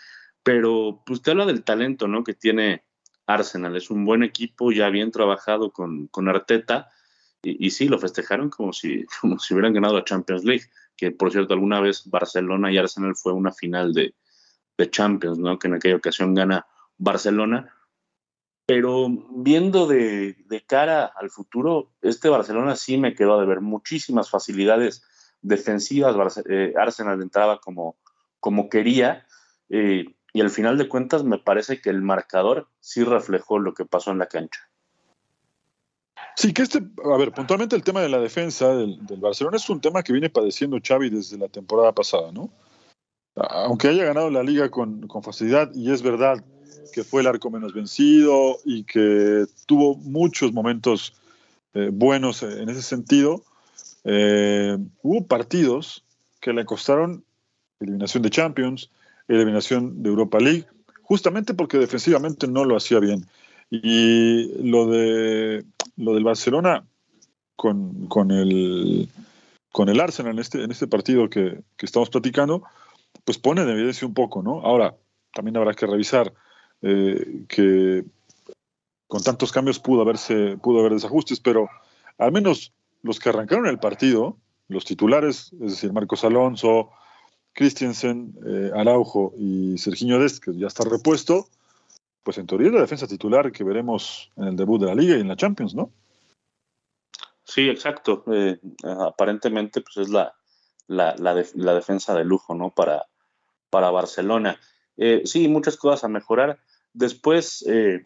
[0.44, 2.24] Pero pues te habla del talento, ¿no?
[2.24, 2.84] Que tiene
[3.26, 3.76] Arsenal.
[3.76, 6.90] Es un buen equipo, ya bien trabajado con, con Arteta.
[7.42, 11.12] Y, y, sí, lo festejaron como si, como si hubieran ganado la Champions League, que
[11.12, 14.14] por cierto alguna vez Barcelona y Arsenal fue una final de,
[14.78, 15.58] de Champions, ¿no?
[15.60, 16.66] Que en aquella ocasión gana
[16.98, 17.75] Barcelona
[18.66, 20.36] Pero viendo de,
[20.68, 25.04] cara al futuro, este Barcelona sí me quedó de ver muchísimas facilidades
[25.42, 26.42] defensivas.
[26.50, 27.98] Eh, Arsenal entraba como,
[28.40, 29.28] como quería.
[29.70, 33.86] Eh, y al final de cuentas me parece que el marcador sí reflejó lo que
[33.86, 34.70] pasó en la cancha.
[36.36, 39.80] Sí, que este, a ver, puntualmente el tema de la defensa del, Barcelona es un
[39.80, 42.52] tema que viene padeciendo Xavi desde la temporada pasada, ¿no?
[43.36, 46.44] Aunque haya ganado la liga con, facilidad, y es verdad
[46.94, 51.14] que fue el arco menos vencido y que tuvo muchos momentos
[51.74, 53.44] eh, buenos en ese sentido,
[54.04, 56.04] eh, hubo partidos
[56.40, 57.24] que le costaron
[57.80, 58.90] eliminación de Champions,
[59.28, 60.66] eliminación de Europa League,
[61.02, 63.26] justamente porque defensivamente no lo hacía bien.
[63.72, 65.66] Y lo de
[65.98, 66.86] lo del Barcelona
[67.56, 69.10] con, con, el,
[69.72, 72.64] con el Arsenal en este, en este partido que, estamos platicando,
[73.24, 74.62] pues pone en evidencia un poco, ¿no?
[74.62, 74.96] Ahora,
[75.34, 76.34] también habrá que revisar
[76.82, 78.06] eh, que
[79.08, 81.70] con tantos cambios pudo, haberse, pudo haber desajustes, pero
[82.18, 86.90] al menos los que arrancaron el partido, los titulares, es decir, Marcos Alonso,
[87.54, 91.48] Christensen, eh, Araujo y Serginho Dest, que ya está repuesto,
[92.24, 95.16] pues en teoría es la defensa titular que veremos en el debut de la liga
[95.16, 95.92] y en la Champions, ¿no?
[97.44, 98.24] Sí, exacto.
[98.32, 100.34] Eh, aparentemente, pues es la,
[100.88, 101.36] la,
[101.76, 102.72] defensa de lujo, ¿no?
[102.72, 103.06] Para,
[103.70, 104.60] para Barcelona.
[104.98, 106.60] Eh, sí, muchas cosas a mejorar.
[106.94, 108.02] Después, eh,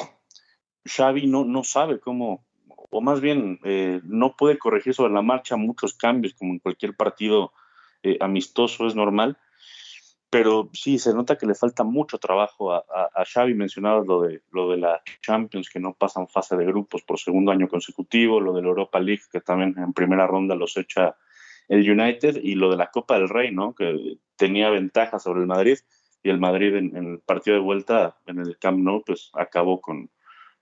[0.86, 5.56] Xavi no, no sabe cómo, o más bien, eh, no puede corregir sobre la marcha
[5.56, 7.54] muchos cambios, como en cualquier partido
[8.21, 9.38] amistoso es normal
[10.30, 13.56] pero sí, se nota que le falta mucho trabajo a, a, Xavi.
[13.56, 17.52] Mencionabas lo de, lo de la Champions, que no pasan fase de grupos por segundo
[17.52, 21.17] año consecutivo, lo de la Europa League, que también en primera ronda los echa
[21.67, 23.73] el United, y lo de la Copa del Rey, ¿no?
[23.73, 25.78] que tenía ventaja sobre el Madrid,
[26.23, 30.10] y el Madrid en, el partido de vuelta en el Camp Nou, pues acabó con,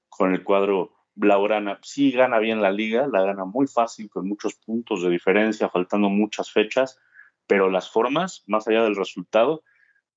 [0.10, 1.80] con el cuadro Blaugrana.
[1.82, 6.10] Sí gana bien la liga, la gana muy fácil, con muchos puntos de diferencia, faltando
[6.10, 7.00] muchas fechas
[7.48, 9.63] pero las formas, más allá del resultado,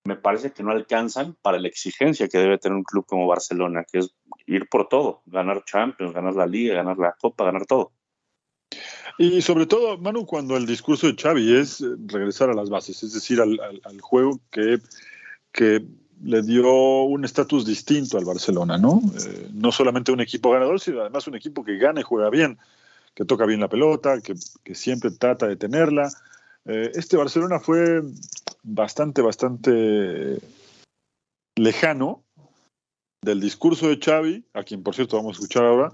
[0.05, 3.85] me parece que no alcanzan para la exigencia que debe tener un club como Barcelona,
[3.91, 4.15] que es
[4.47, 7.93] ir por todo, ganar Champions, ganar la Liga, ganar la Copa, ganar todo.
[9.19, 13.13] Y sobre todo, Manu, cuando el discurso de Xavi es regresar a las bases, es
[13.13, 14.79] decir, al, juego que,
[15.53, 15.85] que
[16.23, 19.01] le dio un estatus distinto al Barcelona, ¿no?
[19.19, 22.59] Eh, no solamente un equipo ganador, sino además un equipo que gana y juega bien,
[23.15, 26.11] que toca bien la pelota, que, que siempre trata de tenerla,
[26.65, 28.03] eh, este Barcelona fue
[28.63, 30.41] bastante, bastante
[31.57, 32.23] lejano
[33.23, 35.93] del discurso de Xavi, a quien por cierto vamos a escuchar ahora,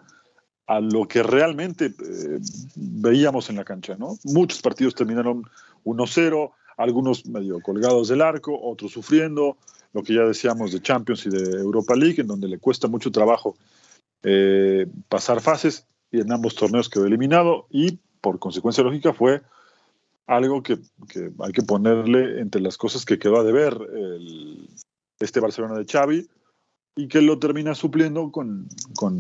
[0.67, 2.39] a lo que realmente eh,
[2.75, 3.97] veíamos en la cancha.
[3.97, 4.19] ¿no?
[4.25, 5.45] Muchos partidos terminaron
[5.85, 9.57] 1-0, algunos medio colgados del arco, otros sufriendo,
[9.93, 13.11] lo que ya decíamos de Champions y de Europa League, en donde le cuesta mucho
[13.11, 13.57] trabajo
[14.23, 19.43] eh, pasar fases, y en ambos torneos quedó eliminado, y por consecuencia lógica fue
[20.27, 20.79] algo que,
[21.39, 23.79] hay que ponerle entre las cosas que quedó a deber
[25.21, 26.29] este Barcelona de Xavi
[26.97, 28.69] y que lo termina supliendo con,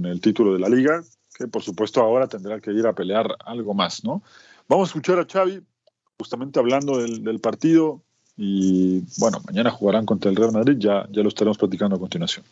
[0.04, 1.02] el título de la liga,
[1.34, 4.22] que por supuesto ahora tendrá que ir a pelear algo más, ¿no?
[4.68, 5.62] Vamos a escuchar a Xavi
[6.18, 8.02] justamente hablando del, partido
[8.36, 12.44] y bueno, mañana jugarán contra el Real Madrid, ya, ya lo estaremos platicando a continuación.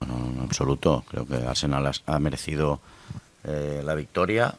[0.00, 2.80] Bueno, en absoluto, creo que Arsenal ha merecido
[3.44, 4.54] eh, la victoria.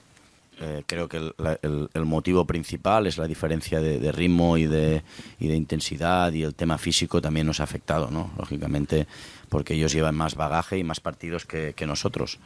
[0.59, 5.01] Eh, creo que el, motivo principal es la diferencia de, ritmo y de,
[5.39, 8.31] y de, intensidad y el tema físico también nos ha afectado, ¿no?
[8.37, 9.07] lógicamente,
[9.49, 12.39] porque ellos llevan más bagaje y más partidos que, nosotros.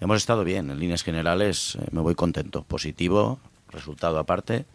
[0.00, 3.38] Hemos estado bien, en líneas generales eh, me voy contento, positivo,
[3.70, 4.66] resultado aparte.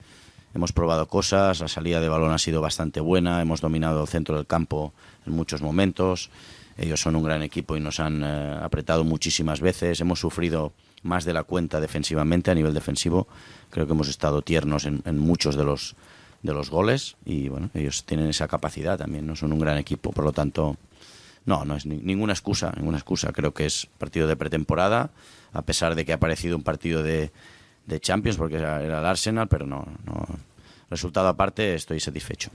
[0.55, 4.35] Hemos probado cosas, la salida de balón ha sido bastante buena, hemos dominado el centro
[4.35, 4.93] del campo
[5.27, 6.31] en muchos momentos.
[6.77, 9.99] Ellos son un gran equipo y nos han apretado muchísimas veces.
[9.99, 10.71] Hemos sufrido
[11.03, 13.27] más de la cuenta defensivamente a nivel defensivo.
[13.69, 15.95] Creo que hemos estado tiernos en, muchos de los
[16.41, 20.13] de los goles y bueno, ellos tienen esa capacidad también, no son un gran equipo,
[20.13, 20.77] por lo tanto,
[21.45, 23.31] no, no es ninguna excusa, ninguna excusa.
[23.31, 25.11] Creo que es partido de pretemporada,
[25.53, 27.31] a pesar de que ha aparecido un partido de,
[27.85, 30.25] de Champions porque era, el Arsenal, pero no, no,
[30.89, 32.51] resultado aparte, estoy satisfecho.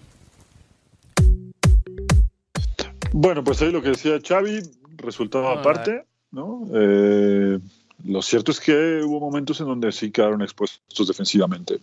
[3.12, 4.60] Bueno, pues ahí lo que decía Xavi,
[4.96, 6.66] resultado aparte, ¿no?
[6.74, 7.58] Eh,
[8.04, 11.78] lo cierto es que hubo momentos en donde sí quedaron expuestos defensivamente.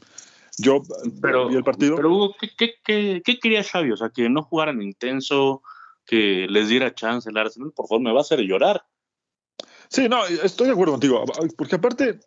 [0.57, 0.83] Yo
[1.21, 1.95] pero, vi el partido.
[1.95, 3.91] Pero Hugo, ¿qué, qué, quería Xavi?
[3.91, 5.63] O sea, que no jugaran intenso,
[6.11, 8.83] que les diera chance el Arsenal, por favor, me va a hacer llorar.
[9.87, 11.23] Sí, no, estoy de acuerdo contigo,
[11.55, 12.19] porque aparte,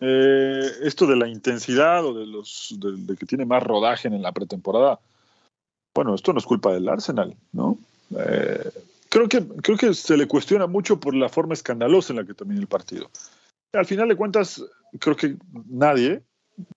[0.00, 4.32] eh, esto de la intensidad o de, los, de, que tiene más rodaje en la
[4.32, 5.00] pretemporada,
[5.94, 7.76] bueno, esto no es culpa del Arsenal, ¿no?
[8.18, 8.70] Eh,
[9.10, 12.32] creo, que, creo que se le cuestiona mucho por la forma escandalosa en la que
[12.32, 13.10] termina el partido.
[13.74, 14.64] Al final de cuentas,
[14.98, 15.36] creo que
[15.68, 16.22] nadie,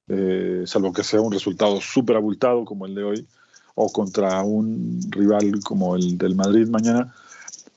[0.09, 3.27] eh, salvo que sea un resultado súper abultado como el de hoy,
[3.81, 7.15] o contra un rival como el del Madrid mañana,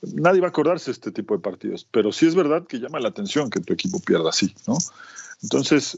[0.01, 1.87] nadie va a acordarse de este tipo de partidos.
[1.89, 4.77] Pero sí es verdad que llama la atención que tu equipo pierda así, ¿no?
[5.41, 5.97] Entonces,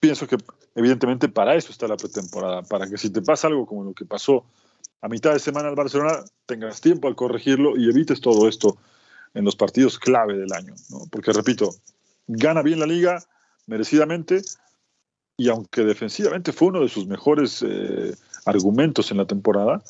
[0.00, 0.36] pienso que
[0.74, 4.04] evidentemente para eso está la pretemporada, para que si te pasa algo como lo que
[4.04, 4.44] pasó
[5.00, 8.76] a mitad de semana al Barcelona, tengas tiempo al corregirlo y evites todo esto
[9.32, 10.74] en los partidos clave del año.
[10.90, 11.02] ¿no?
[11.08, 11.70] Porque, repito,
[12.26, 13.22] gana bien la liga,
[13.66, 14.42] merecidamente,
[15.36, 19.82] y aunque defensivamente fue uno de sus mejores eh, argumentos en la temporada,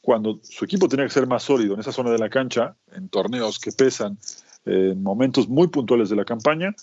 [0.00, 3.08] cuando su equipo tenía que ser más sólido en esa zona de la cancha, en
[3.08, 4.18] torneos que pesan,
[4.64, 6.74] en momentos muy puntuales de la campaña,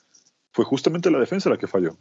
[0.51, 1.97] fue justamente la defensa la que falló.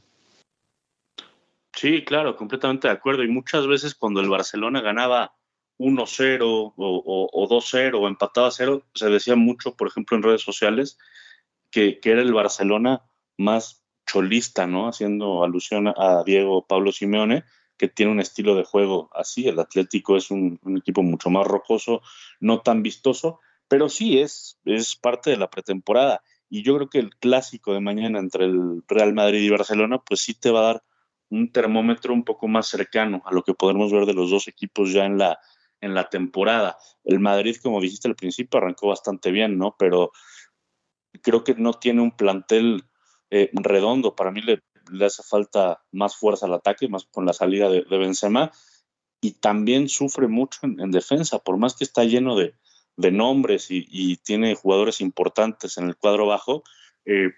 [1.74, 3.22] Sí, claro, completamente de acuerdo.
[3.22, 5.34] Y muchas veces cuando el Barcelona ganaba
[5.78, 10.98] 1-0 o, o, 2-0 o empataba 0, se decía mucho, por ejemplo, en redes sociales,
[11.70, 13.02] que, era el Barcelona
[13.38, 14.88] más cholista, ¿no?
[14.88, 17.44] Haciendo alusión a Diego Pablo Simeone,
[17.80, 19.48] que tiene un estilo de juego así.
[19.48, 22.02] El Atlético es un, equipo mucho más rocoso,
[22.38, 26.22] no tan vistoso, pero sí es, es parte de la pretemporada.
[26.50, 30.20] Y yo creo que el clásico de mañana entre el Real Madrid y Barcelona, pues
[30.20, 30.82] sí te va a dar
[31.30, 34.92] un termómetro un poco más cercano a lo que podremos ver de los dos equipos
[34.92, 35.38] ya en la,
[35.80, 36.76] en la temporada.
[37.02, 39.74] El Madrid, como dijiste al principio, arrancó bastante bien, ¿no?
[39.78, 40.12] Pero
[41.22, 42.84] creo que no tiene un plantel
[43.30, 44.14] eh, redondo.
[44.14, 44.60] Para mí le,
[45.00, 48.52] hace falta más fuerza al ataque, más con la salida de, Benzema.
[49.20, 52.54] Y también sufre mucho en, defensa, por más que está lleno de,
[52.96, 56.62] nombres y, tiene jugadores importantes en el cuadro bajo.
[57.04, 57.30] Eh,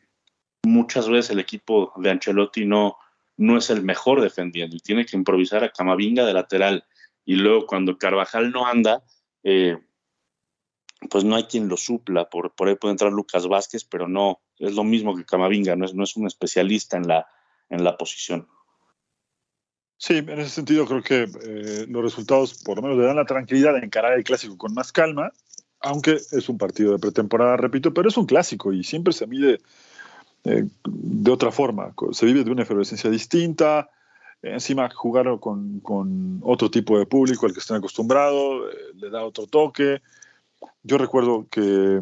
[0.65, 2.97] muchas veces el equipo de Ancelotti no,
[3.37, 6.85] no es el mejor defendiendo y tiene que improvisar a Camavinga de lateral.
[7.25, 9.05] Y luego cuando Carvajal no anda,
[9.45, 9.79] eh,
[11.11, 12.29] pues no hay quien lo supla.
[12.29, 15.85] Por, por ahí puede entrar Lucas Vázquez, pero no, es lo mismo que Camavinga, no
[15.85, 17.27] es, no es un especialista en la,
[17.73, 18.47] en la posición.
[19.97, 23.25] Sí, en ese sentido creo que eh, los resultados por lo menos le dan la
[23.25, 25.33] tranquilidad de encarar el clásico con más calma,
[25.81, 29.61] aunque es un partido de pretemporada, repito, pero es un clásico y siempre se mide
[30.45, 31.95] eh, de otra forma.
[32.13, 33.89] Se vive de una efervescencia distinta.
[34.43, 39.25] Encima jugar con, con otro tipo de público al que están acostumbrados, eh, le da
[39.25, 40.03] otro toque.
[40.83, 42.01] Yo recuerdo que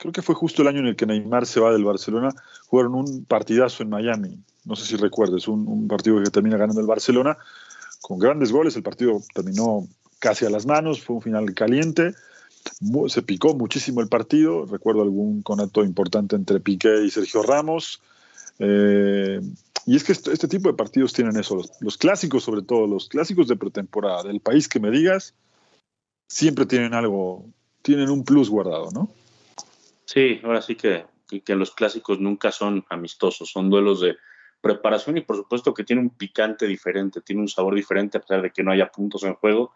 [0.00, 2.30] creo que fue justo el año en el que Neymar se va del Barcelona,
[2.66, 4.38] jugaron un partidazo en Miami.
[4.64, 7.36] No sé si recuerdes, un, partido que termina ganando el Barcelona
[8.00, 8.74] con grandes goles.
[8.76, 9.86] El partido terminó
[10.18, 12.14] casi a las manos, fue un final caliente
[13.08, 14.66] se picó muchísimo el partido.
[14.66, 18.02] Recuerdo algún conato importante entre Piqué y Sergio Ramos.
[18.58, 19.40] Eh,
[19.86, 23.48] y es que este, tipo de partidos tienen eso, los, clásicos sobre todo, los clásicos
[23.48, 25.34] de pretemporada del país que me digas,
[26.28, 27.46] siempre tienen algo,
[27.80, 29.10] tienen un plus guardado, ¿no?
[30.12, 31.06] Sí, ahora sí que,
[31.44, 34.16] que los clásicos nunca son amistosos, son duelos de
[34.60, 38.42] preparación y por supuesto que tiene un picante diferente, tiene un sabor diferente a pesar
[38.42, 39.72] de que no haya puntos en juego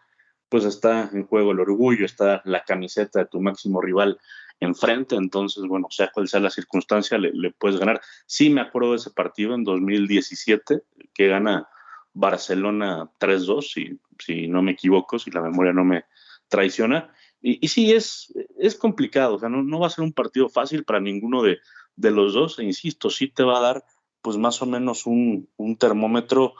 [0.49, 4.21] pues está en juego el orgullo, está la camiseta de tu máximo rival
[4.61, 8.01] enfrente, entonces, bueno, sea cual sea la circunstancia, le, puedes ganar.
[8.27, 11.69] Sí me acuerdo de ese partido en 2017, que gana
[12.13, 16.05] Barcelona 3-2, si, si no me equivoco, si la memoria no me
[16.47, 17.13] traiciona.
[17.47, 20.99] Y, sí, es, es complicado, o sea, no, va a ser un partido fácil para
[20.99, 21.59] ninguno de,
[21.97, 23.85] los dos, e insisto, sí te va a dar
[24.23, 26.55] pues más o menos un, un termómetro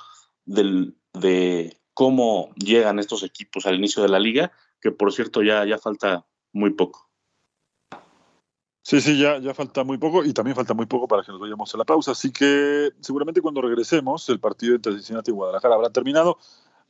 [0.45, 5.65] del, de cómo llegan estos equipos al inicio de la liga, que por cierto ya,
[5.65, 7.09] ya falta muy poco.
[8.83, 11.41] Sí, sí, ya, ya falta muy poco y también falta muy poco para que nos
[11.41, 12.11] vayamos a la pausa.
[12.11, 16.37] Así que seguramente cuando regresemos, el partido entre Cincinnati y Guadalajara habrá terminado.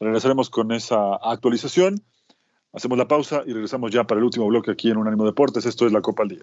[0.01, 2.05] Regresaremos con esa actualización.
[2.75, 5.65] Hacemos la pausa y regresamos ya para el último bloque aquí en Unánimo Deportes.
[5.65, 6.43] Esto es la Copa al Día.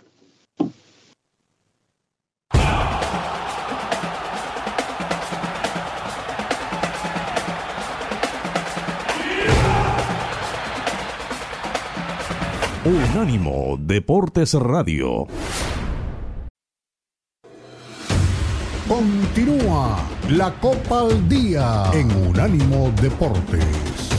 [12.86, 15.28] Unánimo Deportes Radio.
[18.88, 24.11] Continúa la Copa al Día en Unánimo Deportes.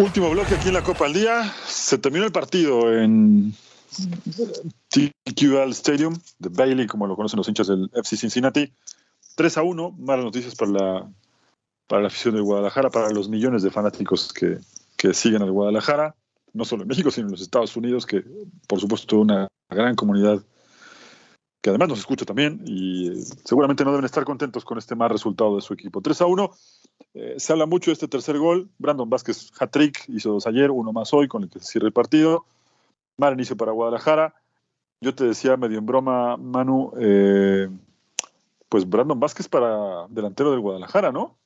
[0.00, 1.52] Último bloque aquí en la Copa al Día.
[1.66, 3.52] Se terminó el partido en
[4.88, 8.72] TQL Stadium de Bailey, como lo conocen los hinchas del FC Cincinnati.
[9.34, 11.10] 3 a 1, malas noticias para la,
[11.86, 14.58] para la afición de Guadalajara, para los millones de fanáticos que,
[14.96, 16.14] que siguen al Guadalajara.
[16.54, 18.24] no solo en México, sino en los Estados Unidos, que
[18.66, 20.42] por supuesto una gran comunidad
[21.60, 25.10] que además nos escucha también y eh, seguramente no deben estar contentos con este mal
[25.10, 26.00] resultado de su equipo.
[26.00, 26.50] 3 a 1,
[27.14, 30.92] eh, se habla mucho de este tercer gol, Brandon Vázquez hat-trick, hizo dos ayer, uno
[30.92, 32.44] más hoy con el que se cierra el partido,
[33.16, 34.34] mal inicio para Guadalajara,
[35.00, 37.68] yo te decía medio en broma, Manu, eh,
[38.68, 41.36] pues Brandon Vázquez para delantero del Guadalajara, ¿no?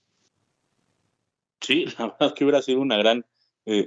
[1.61, 3.24] Sí, la verdad que hubiera sido una gran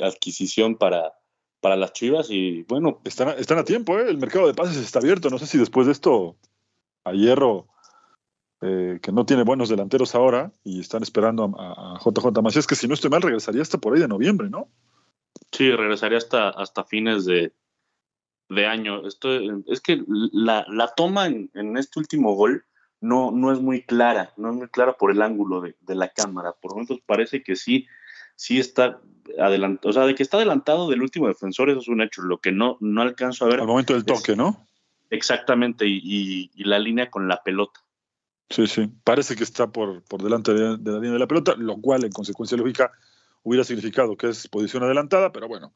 [0.01, 1.13] adquisición para,
[1.59, 2.99] para las Chivas y bueno.
[3.03, 4.09] Están, están a tiempo, ¿eh?
[4.09, 5.30] el mercado de pases está abierto.
[5.30, 6.38] No sé si después de esto
[7.03, 7.68] a Hierro,
[8.62, 12.88] eh, que no tiene buenos delanteros ahora y están esperando a, JJ Macías, que si
[12.88, 14.68] no estoy mal regresaría hasta por ahí de noviembre, ¿no?
[15.51, 17.53] Sí, regresaría hasta, hasta fines de,
[18.49, 19.08] de año.
[19.08, 19.30] Esto,
[19.68, 22.66] es que la, la toma en, en, este último gol
[22.99, 26.10] no, no es muy clara, no es muy clara por el ángulo de, de la
[26.10, 26.53] cámara.
[26.60, 27.88] Por momentos parece que sí
[28.38, 29.01] sí está
[29.38, 32.22] adelantado, o sea, de que está adelantado del último defensor, eso es un hecho.
[32.22, 33.60] Lo que no, no alcanzo a ver.
[33.60, 34.66] Al momento del toque, ¿no?
[35.10, 37.82] Exactamente, y, la línea con la pelota.
[38.50, 38.91] Sí, sí.
[39.04, 42.12] Parece que está por, por delante de, la línea de la pelota, lo cual, en
[42.12, 42.91] consecuencia lógica,
[43.43, 45.74] hubiera significado que es posición adelantada, pero bueno,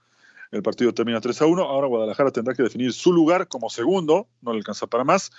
[0.52, 1.64] el partido termina 3 a 1.
[1.64, 5.32] Ahora Guadalajara tendrá que definir su lugar como segundo, no le alcanza para más,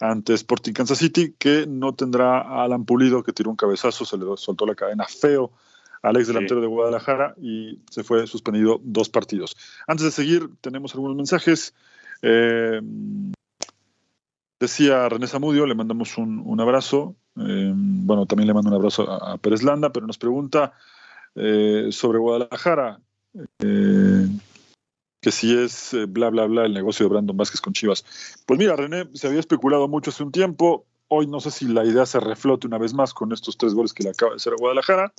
[0.00, 4.16] ante Sporting Kansas City, que no tendrá a Alan Pulido, que tiró un cabezazo, se
[4.18, 5.52] le soltó la cadena feo
[6.02, 9.56] Alex delantero de Guadalajara y se fue suspendido dos partidos.
[9.86, 11.74] Antes de seguir, tenemos algunos mensajes.
[12.22, 12.80] Eh,
[14.62, 17.16] decía René Zamudio, le mandamos un, abrazo.
[17.36, 20.72] Eh, bueno, también le mando un abrazo a, Pérez Landa, pero nos pregunta
[21.34, 23.00] eh, sobre Guadalajara,
[23.58, 28.04] que si es bla, bla, bla el negocio de Brandon Vázquez con Chivas.
[28.46, 30.86] Pues mira, René, se había especulado mucho hace un tiempo.
[31.08, 33.92] Hoy no sé si la idea se reflote una vez más con estos tres goles
[33.92, 35.12] que le acaba de hacer a Guadalajara.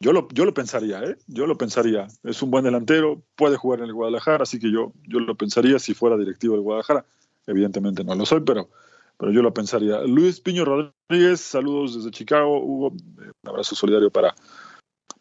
[0.00, 1.16] Yo lo, yo lo pensaría, ¿eh?
[1.28, 2.08] Yo lo pensaría.
[2.24, 5.78] Es un buen delantero, puede jugar en el Guadalajara, así que yo, yo lo pensaría
[5.78, 7.06] si fuera directivo del Guadalajara.
[7.46, 8.70] Evidentemente no lo soy, pero,
[9.18, 10.00] pero yo lo pensaría.
[10.02, 12.62] Luis Piño Rodríguez, saludos desde Chicago.
[12.62, 14.34] Hugo, un abrazo solidario para,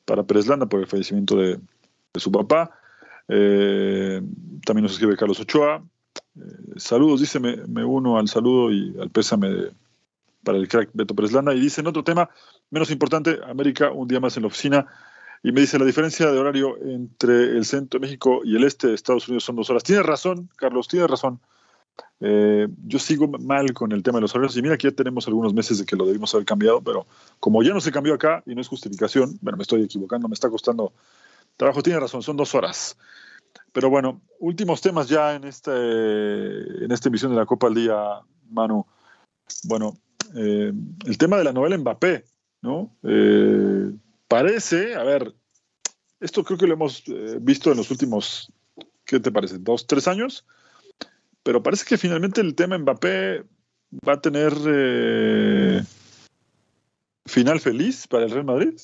[0.06, 1.60] para Pérez Landa por el fallecimiento de,
[2.16, 2.72] su papá.
[3.28, 4.22] Eh,
[4.66, 5.84] también nos escribe Carlos Ochoa.
[6.36, 6.42] Eh,
[6.78, 9.72] saludos, dice, me, me, uno al saludo y al pésame de,
[10.44, 11.54] para el crack Beto Preslanda.
[11.54, 12.30] Y dice en otro tema,
[12.70, 14.88] menos importante, América, un día más en la oficina.
[15.42, 18.88] Y me dice, la diferencia de horario entre el centro de México y el este
[18.88, 19.84] de Estados Unidos son dos horas.
[19.84, 21.42] Tienes razón, Carlos, tienes razón.
[22.26, 25.28] Eh, yo sigo mal con el tema de los horarios y mira que ya tenemos
[25.28, 27.06] algunos meses de que lo debimos haber cambiado, pero
[27.40, 30.34] como ya no se cambió acá y no es justificación, bueno, me estoy equivocando, me
[30.34, 30.94] está costando
[31.58, 32.98] trabajo, tiene razón, son dos horas.
[33.74, 38.22] Pero bueno, últimos temas ya en, este, en esta emisión de la Copa al Día,
[38.50, 38.86] Manu.
[39.64, 39.98] Bueno,
[40.36, 40.72] eh,
[41.06, 42.24] el tema de la novela Mbappé,
[42.62, 42.96] ¿no?
[43.04, 43.92] Eh,
[44.30, 45.34] parece, a ver,
[46.22, 47.04] esto creo que lo hemos
[47.42, 48.50] visto en los últimos,
[49.04, 49.58] ¿qué te parece?
[49.60, 50.46] ¿Dos, tres años?
[51.44, 53.44] Pero parece que finalmente el tema Mbappé
[54.08, 54.54] va a tener
[57.26, 58.80] final feliz para el Real Madrid.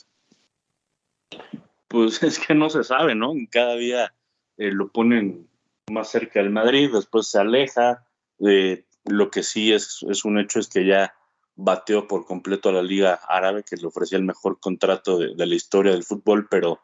[1.88, 3.34] Pues es que no se sabe, ¿no?
[3.50, 4.14] Cada día
[4.58, 5.48] lo ponen
[5.90, 8.06] más cerca del Madrid, después se aleja.
[8.38, 11.14] lo que sí es, es un hecho es que ya
[11.62, 15.56] bateó por completo a la Liga Árabe, que le ofrecía el mejor contrato de, la
[15.56, 16.80] historia del fútbol, pero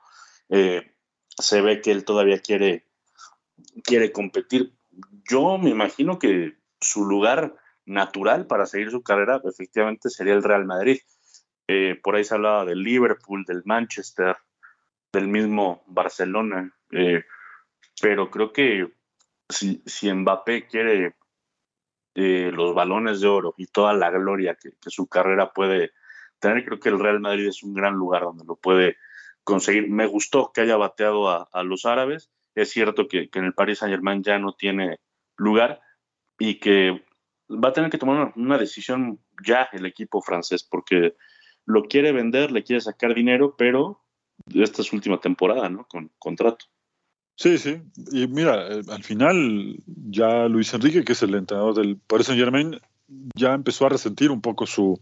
[0.49, 0.91] eh,
[1.29, 2.85] se ve que él todavía quiere,
[3.83, 4.73] quiere competir.
[5.29, 10.65] Yo me imagino que su lugar natural para seguir su carrera efectivamente sería el Real
[10.65, 10.99] Madrid.
[11.67, 14.37] Eh, por ahí se hablaba del Liverpool, del Manchester,
[15.11, 17.23] del mismo Barcelona, eh,
[18.01, 18.91] pero creo que
[19.49, 19.81] si,
[20.13, 21.15] Mbappé quiere
[22.15, 25.91] eh, los balones de oro y toda la gloria que, su carrera puede
[26.39, 28.97] tener, creo que el Real Madrid es un gran lugar donde lo puede
[29.43, 29.89] conseguir.
[29.89, 32.31] Me gustó que haya bateado a, los árabes.
[32.55, 34.99] Es cierto que, en el Paris Saint Germain ya no tiene
[35.37, 35.81] lugar
[36.39, 37.03] y que
[37.49, 41.15] va a tener que tomar una, decisión ya el equipo francés porque
[41.65, 44.01] lo quiere vender, le quiere sacar dinero, pero
[44.53, 45.85] esta es su última temporada, ¿no?
[45.85, 46.65] Con contrato.
[47.35, 47.81] Sí, sí.
[48.11, 52.41] Y mira, eh, al final ya Luis Enrique, que es el entrenador del Paris Saint
[52.41, 52.79] Germain,
[53.35, 55.01] ya empezó a resentir un poco su,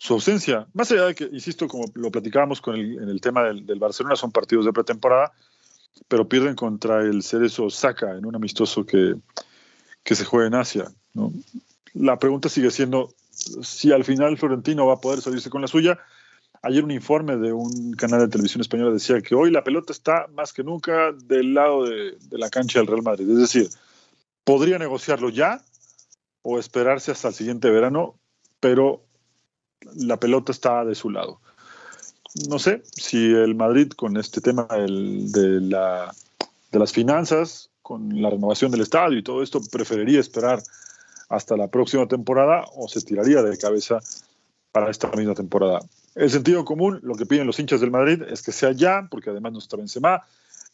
[0.00, 0.66] su ausencia.
[0.72, 4.16] Más allá de que, insisto, como lo platicábamos con el, en el tema del, Barcelona,
[4.16, 5.32] son partidos de pretemporada,
[6.08, 9.14] pero pierden contra el Cerezo Osaka en un amistoso que,
[10.02, 10.90] que se juega en Asia.
[11.94, 15.98] La pregunta sigue siendo si al final Florentino va a poder salirse con la suya
[16.62, 20.26] Ayer un informe de un canal de televisión española decía que hoy la pelota está
[20.34, 23.30] más que nunca del lado de, la cancha del Real Madrid.
[23.30, 23.70] Es decir,
[24.44, 25.62] podría negociarlo ya
[26.42, 28.18] o esperarse hasta el siguiente verano,
[28.60, 29.02] pero
[29.94, 31.40] la pelota está de su lado.
[32.48, 36.14] No sé si el Madrid con este tema de, la,
[36.70, 40.62] de las finanzas, con la renovación del estadio y todo esto, preferiría esperar
[41.28, 43.98] hasta la próxima temporada o se tiraría de cabeza
[44.72, 45.80] para esta misma temporada.
[46.14, 49.30] El sentido común, lo que piden los hinchas del Madrid es que sea ya, porque
[49.30, 50.22] además no está Benzema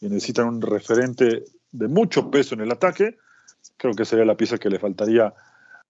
[0.01, 3.17] y necesitan un referente de mucho peso en el ataque.
[3.77, 5.35] Creo que sería la pieza que le faltaría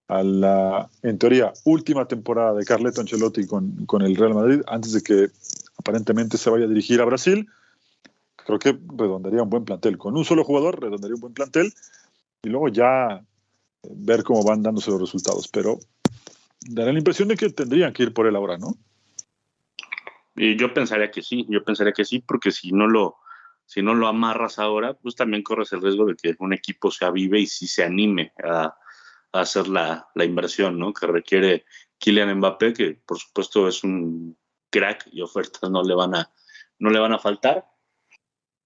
[0.08, 4.92] a la, en teoría, última temporada de Carleto Ancelotti con, con el Real Madrid antes
[4.92, 5.30] de que
[5.78, 7.48] aparentemente se vaya a dirigir a Brasil.
[8.36, 9.98] Creo que redondaría un buen plantel.
[9.98, 11.72] Con un solo jugador redondaría un buen plantel
[12.42, 13.24] y luego ya
[13.82, 15.48] eh, ver cómo van dándose los resultados.
[15.48, 15.78] Pero
[16.68, 18.76] daré la impresión de que tendrían que ir por él ahora, ¿no?
[20.36, 23.16] Y yo pensaría que sí, yo pensaría que sí, porque si no lo,
[23.64, 27.06] si no lo amarras ahora, pues también corres el riesgo de que un equipo se
[27.06, 28.76] avive y si se anime a,
[29.38, 30.92] a hacer la, la, inversión, ¿no?
[30.92, 31.64] Que requiere
[31.98, 34.36] Kylian Mbappé, que por supuesto es un
[34.70, 36.30] crack y ofertas no le van a,
[36.78, 37.66] no le van a faltar.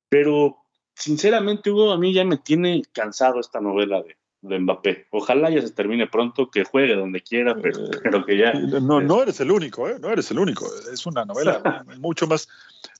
[0.08, 0.64] Pero
[0.94, 5.06] sinceramente, Hugo, a mí ya me tiene cansado esta novela de, de Mbappé.
[5.10, 7.90] Ojalá ya se termine pronto, que juegue donde quiera, pero, eh,
[8.26, 8.52] que ya.
[8.52, 9.98] No, no eres el único, ¿eh?
[10.00, 10.66] No eres el único.
[10.92, 12.48] Es una novela mucho más.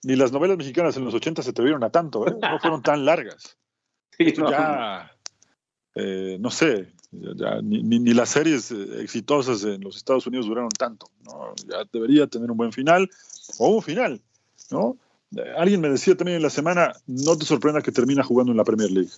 [0.03, 2.35] Ni las novelas mexicanas en los 80 se atrevieron a tanto, ¿eh?
[2.41, 3.57] No fueron tan largas.
[4.19, 5.11] Ya,
[5.95, 11.07] eh, no sé, ya, ni, ni, las series exitosas en los Estados Unidos duraron tanto.
[11.25, 11.55] ¿no?
[11.69, 13.09] Ya debería tener un buen final
[13.59, 14.21] o un final,
[14.71, 14.97] ¿no?
[15.57, 18.65] Alguien me decía también en la semana, no te sorprenda que termina jugando en la
[18.65, 19.11] Premier League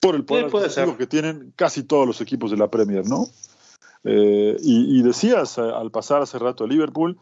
[0.00, 0.50] por el poder
[0.96, 3.26] que tienen casi todos los equipos de la Premier, ¿no?
[4.04, 7.18] Eh, y, decías al pasar hace rato a Liverpool,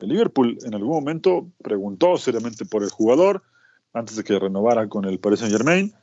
[0.00, 3.42] el Liverpool en algún momento preguntó seriamente por el jugador
[3.92, 5.94] antes de que renovara con el Paris Saint Germain.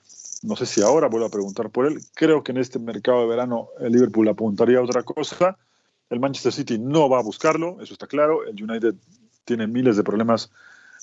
[0.44, 2.00] No sé si ahora vuelve a preguntar por él.
[2.14, 5.58] Creo que en este mercado de verano el Liverpool apuntaría a otra cosa.
[6.10, 8.46] El Manchester City no va a buscarlo, eso está claro.
[8.46, 8.96] El United
[9.46, 10.52] tiene miles de problemas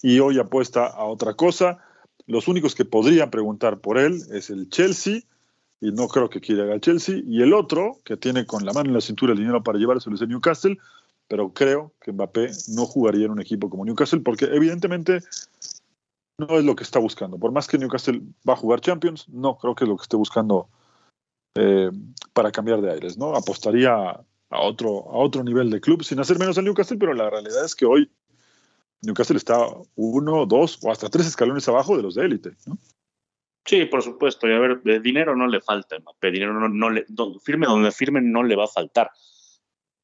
[0.02, 1.78] y hoy apuesta a otra cosa.
[2.26, 5.22] Los únicos que podrían preguntar por él es el Chelsea,
[5.80, 8.90] y no creo que quiera el Chelsea, y el otro, que tiene con la mano
[8.90, 10.78] en la cintura el dinero para llevarse es el Newcastle,
[11.28, 15.22] pero creo que Mbappé no jugaría en un equipo como Newcastle, porque evidentemente
[16.40, 17.38] no es lo que está buscando.
[17.38, 20.16] Por más que Newcastle va a jugar Champions, no creo que es lo que esté
[20.16, 20.68] buscando
[21.54, 21.90] eh,
[22.32, 23.34] para cambiar de aires, ¿no?
[23.34, 27.30] Apostaría a otro, a otro nivel de club, sin hacer menos al Newcastle, pero la
[27.30, 28.10] realidad es que hoy
[29.02, 29.66] Newcastle está
[29.96, 32.50] uno, dos o hasta tres escalones abajo de los de élite.
[33.64, 34.48] Sí, por supuesto.
[34.48, 36.30] Y a ver, de dinero no le falta, Mbappé.
[36.30, 37.06] Dinero no, le,
[37.42, 39.10] firme donde firme no le va a faltar.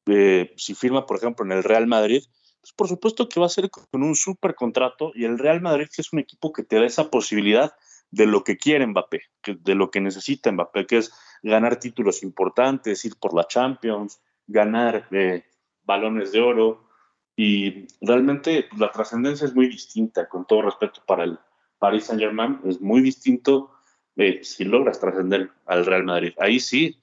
[0.05, 2.23] Eh, si firma, por ejemplo, en el Real Madrid,
[2.67, 5.87] pues por supuesto que va a ser con un super contrato y el Real Madrid
[5.93, 7.73] que es un equipo que te da esa posibilidad
[8.11, 11.11] de lo que quiere Mbappé, de lo que necesita Mbappé, que es
[11.43, 15.45] ganar títulos importantes, ir por la Champions, ganar eh,
[15.83, 16.87] balones de oro,
[17.35, 21.37] y realmente pues, la trascendencia es muy distinta, con todo respeto para el
[21.79, 23.71] Paris Saint Germain, es muy distinto
[24.15, 26.33] eh, si logras trascender al Real Madrid.
[26.39, 26.99] Ahí sí,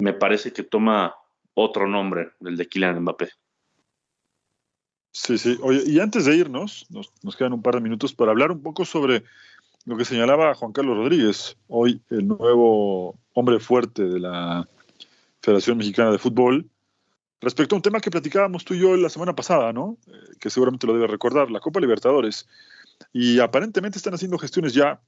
[0.00, 1.14] me parece que toma
[1.54, 3.28] otro nombre, el de Kylian Mbappé.
[5.12, 5.58] Sí, sí.
[5.62, 8.84] Oye, y antes de irnos, nos, quedan un par de minutos para hablar un poco
[8.84, 9.24] sobre
[9.84, 14.68] lo que señalaba Juan Carlos Rodríguez, hoy el nuevo hombre fuerte de la
[15.42, 16.70] Federación Mexicana de Fútbol,
[17.40, 19.96] Respecto a un tema que platicábamos tú y yo la semana pasada, ¿no?
[20.06, 22.46] Eh, que seguramente lo debe recordar, la Copa Libertadores.
[23.14, 25.00] Y aparentemente están haciendo gestiones ya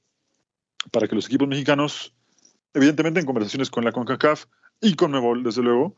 [0.91, 2.13] para que los equipos mexicanos,
[2.73, 4.45] evidentemente en conversaciones con la CONCACAF
[4.81, 5.95] y con Mebol, desde luego,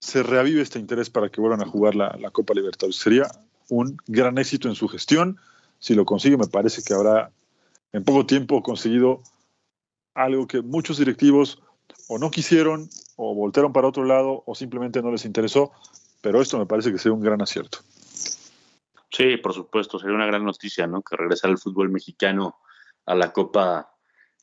[0.00, 2.96] se reavive este interés para que vuelvan a jugar la, Copa Libertadores.
[2.96, 3.26] Sería
[3.68, 5.38] un gran éxito en su gestión.
[5.78, 7.30] Si lo consigue, me parece que habrá
[7.92, 9.22] en poco tiempo conseguido
[10.14, 11.62] algo que muchos directivos
[12.08, 15.70] o no quisieron o voltearon para otro lado o simplemente no les interesó,
[16.22, 17.78] pero esto me parece que sería un gran acierto.
[19.10, 21.02] Sí, por supuesto, sería una gran noticia, ¿no?
[21.02, 22.56] Que regresara el fútbol mexicano
[23.06, 23.92] a la Copa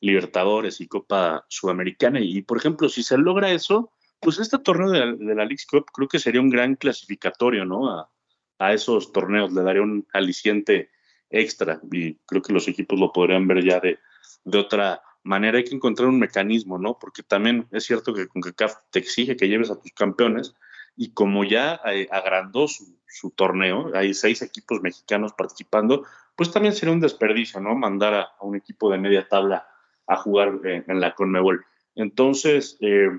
[0.00, 2.20] Libertadores y Copa Sudamericana.
[2.20, 5.86] Y, por ejemplo, si se logra eso, pues este torneo de de la League Cup
[5.92, 7.90] creo que sería un gran clasificatorio, ¿no?
[7.90, 8.10] A,
[8.58, 10.90] a, esos torneos, le daría un aliciente
[11.30, 13.98] extra y creo que los equipos lo podrían ver ya de,
[14.44, 16.98] de otra manera hay que encontrar un mecanismo, ¿no?
[16.98, 20.54] Porque también es cierto que CONCACAF te exige que lleves a tus campeones
[20.96, 26.04] y como ya eh, agrandó su, torneo, hay seis equipos mexicanos participando,
[26.36, 27.74] pues también sería un desperdicio, ¿no?
[27.74, 29.66] Mandar a, un equipo de media tabla
[30.06, 31.64] a jugar eh, en la Conmebol.
[31.94, 33.10] Entonces, eh,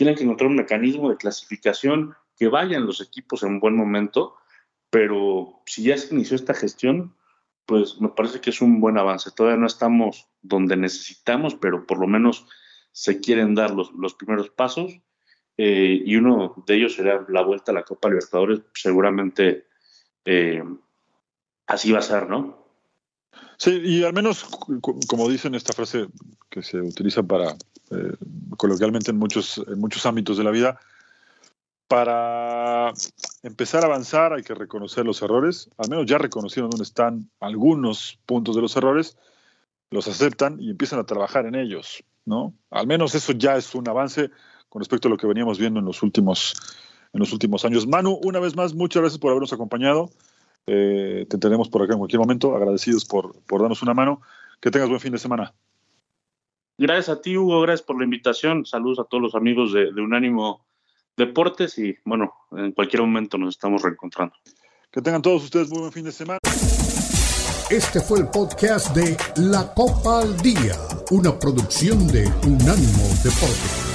[0.00, 4.34] tienen que encontrar un mecanismo de clasificación que vayan los equipos en un buen momento,
[4.88, 7.14] pero si ya se inició esta gestión,
[7.66, 9.30] pues me parece que es un buen avance.
[9.30, 12.46] Todavía no estamos donde necesitamos, pero por lo menos
[12.92, 15.02] se quieren dar los, los primeros pasos.
[15.58, 19.66] Eh, y uno de ellos será la vuelta a la Copa Libertadores, seguramente
[20.24, 20.64] eh,
[21.66, 22.69] así va a ser, ¿no?
[23.60, 24.46] Sí, y al menos,
[25.06, 26.06] como dicen esta frase
[26.48, 27.50] que se utiliza para
[27.90, 28.14] eh,
[28.56, 30.80] coloquialmente en muchos, en muchos ámbitos de la vida,
[31.86, 32.94] para
[33.42, 38.18] empezar a avanzar hay que reconocer los errores, al menos ya reconocieron dónde están algunos
[38.24, 39.18] puntos de los errores,
[39.90, 42.54] los aceptan y empiezan a trabajar en ellos, ¿no?
[42.70, 44.30] Al menos eso ya es un avance
[44.70, 46.54] con respecto a lo que veníamos viendo en los últimos,
[47.12, 47.86] en los últimos años.
[47.86, 50.08] Manu, una vez más, muchas gracias por habernos acompañado.
[50.72, 52.54] Eh, te tenemos por acá en cualquier momento.
[52.54, 54.22] Agradecidos por, por darnos una mano.
[54.60, 55.52] Que tengas buen fin de semana.
[56.78, 57.60] Gracias a ti, Hugo.
[57.62, 58.64] Gracias por la invitación.
[58.64, 60.64] Saludos a todos los amigos de, de Unánimo
[61.16, 64.34] Deportes y, bueno, en cualquier momento nos estamos reencontrando.
[64.92, 66.38] Que tengan todos ustedes muy buen fin de semana.
[67.68, 70.74] Este fue el podcast de La Copa al Día,
[71.10, 73.89] una producción de Unánimo Deportes.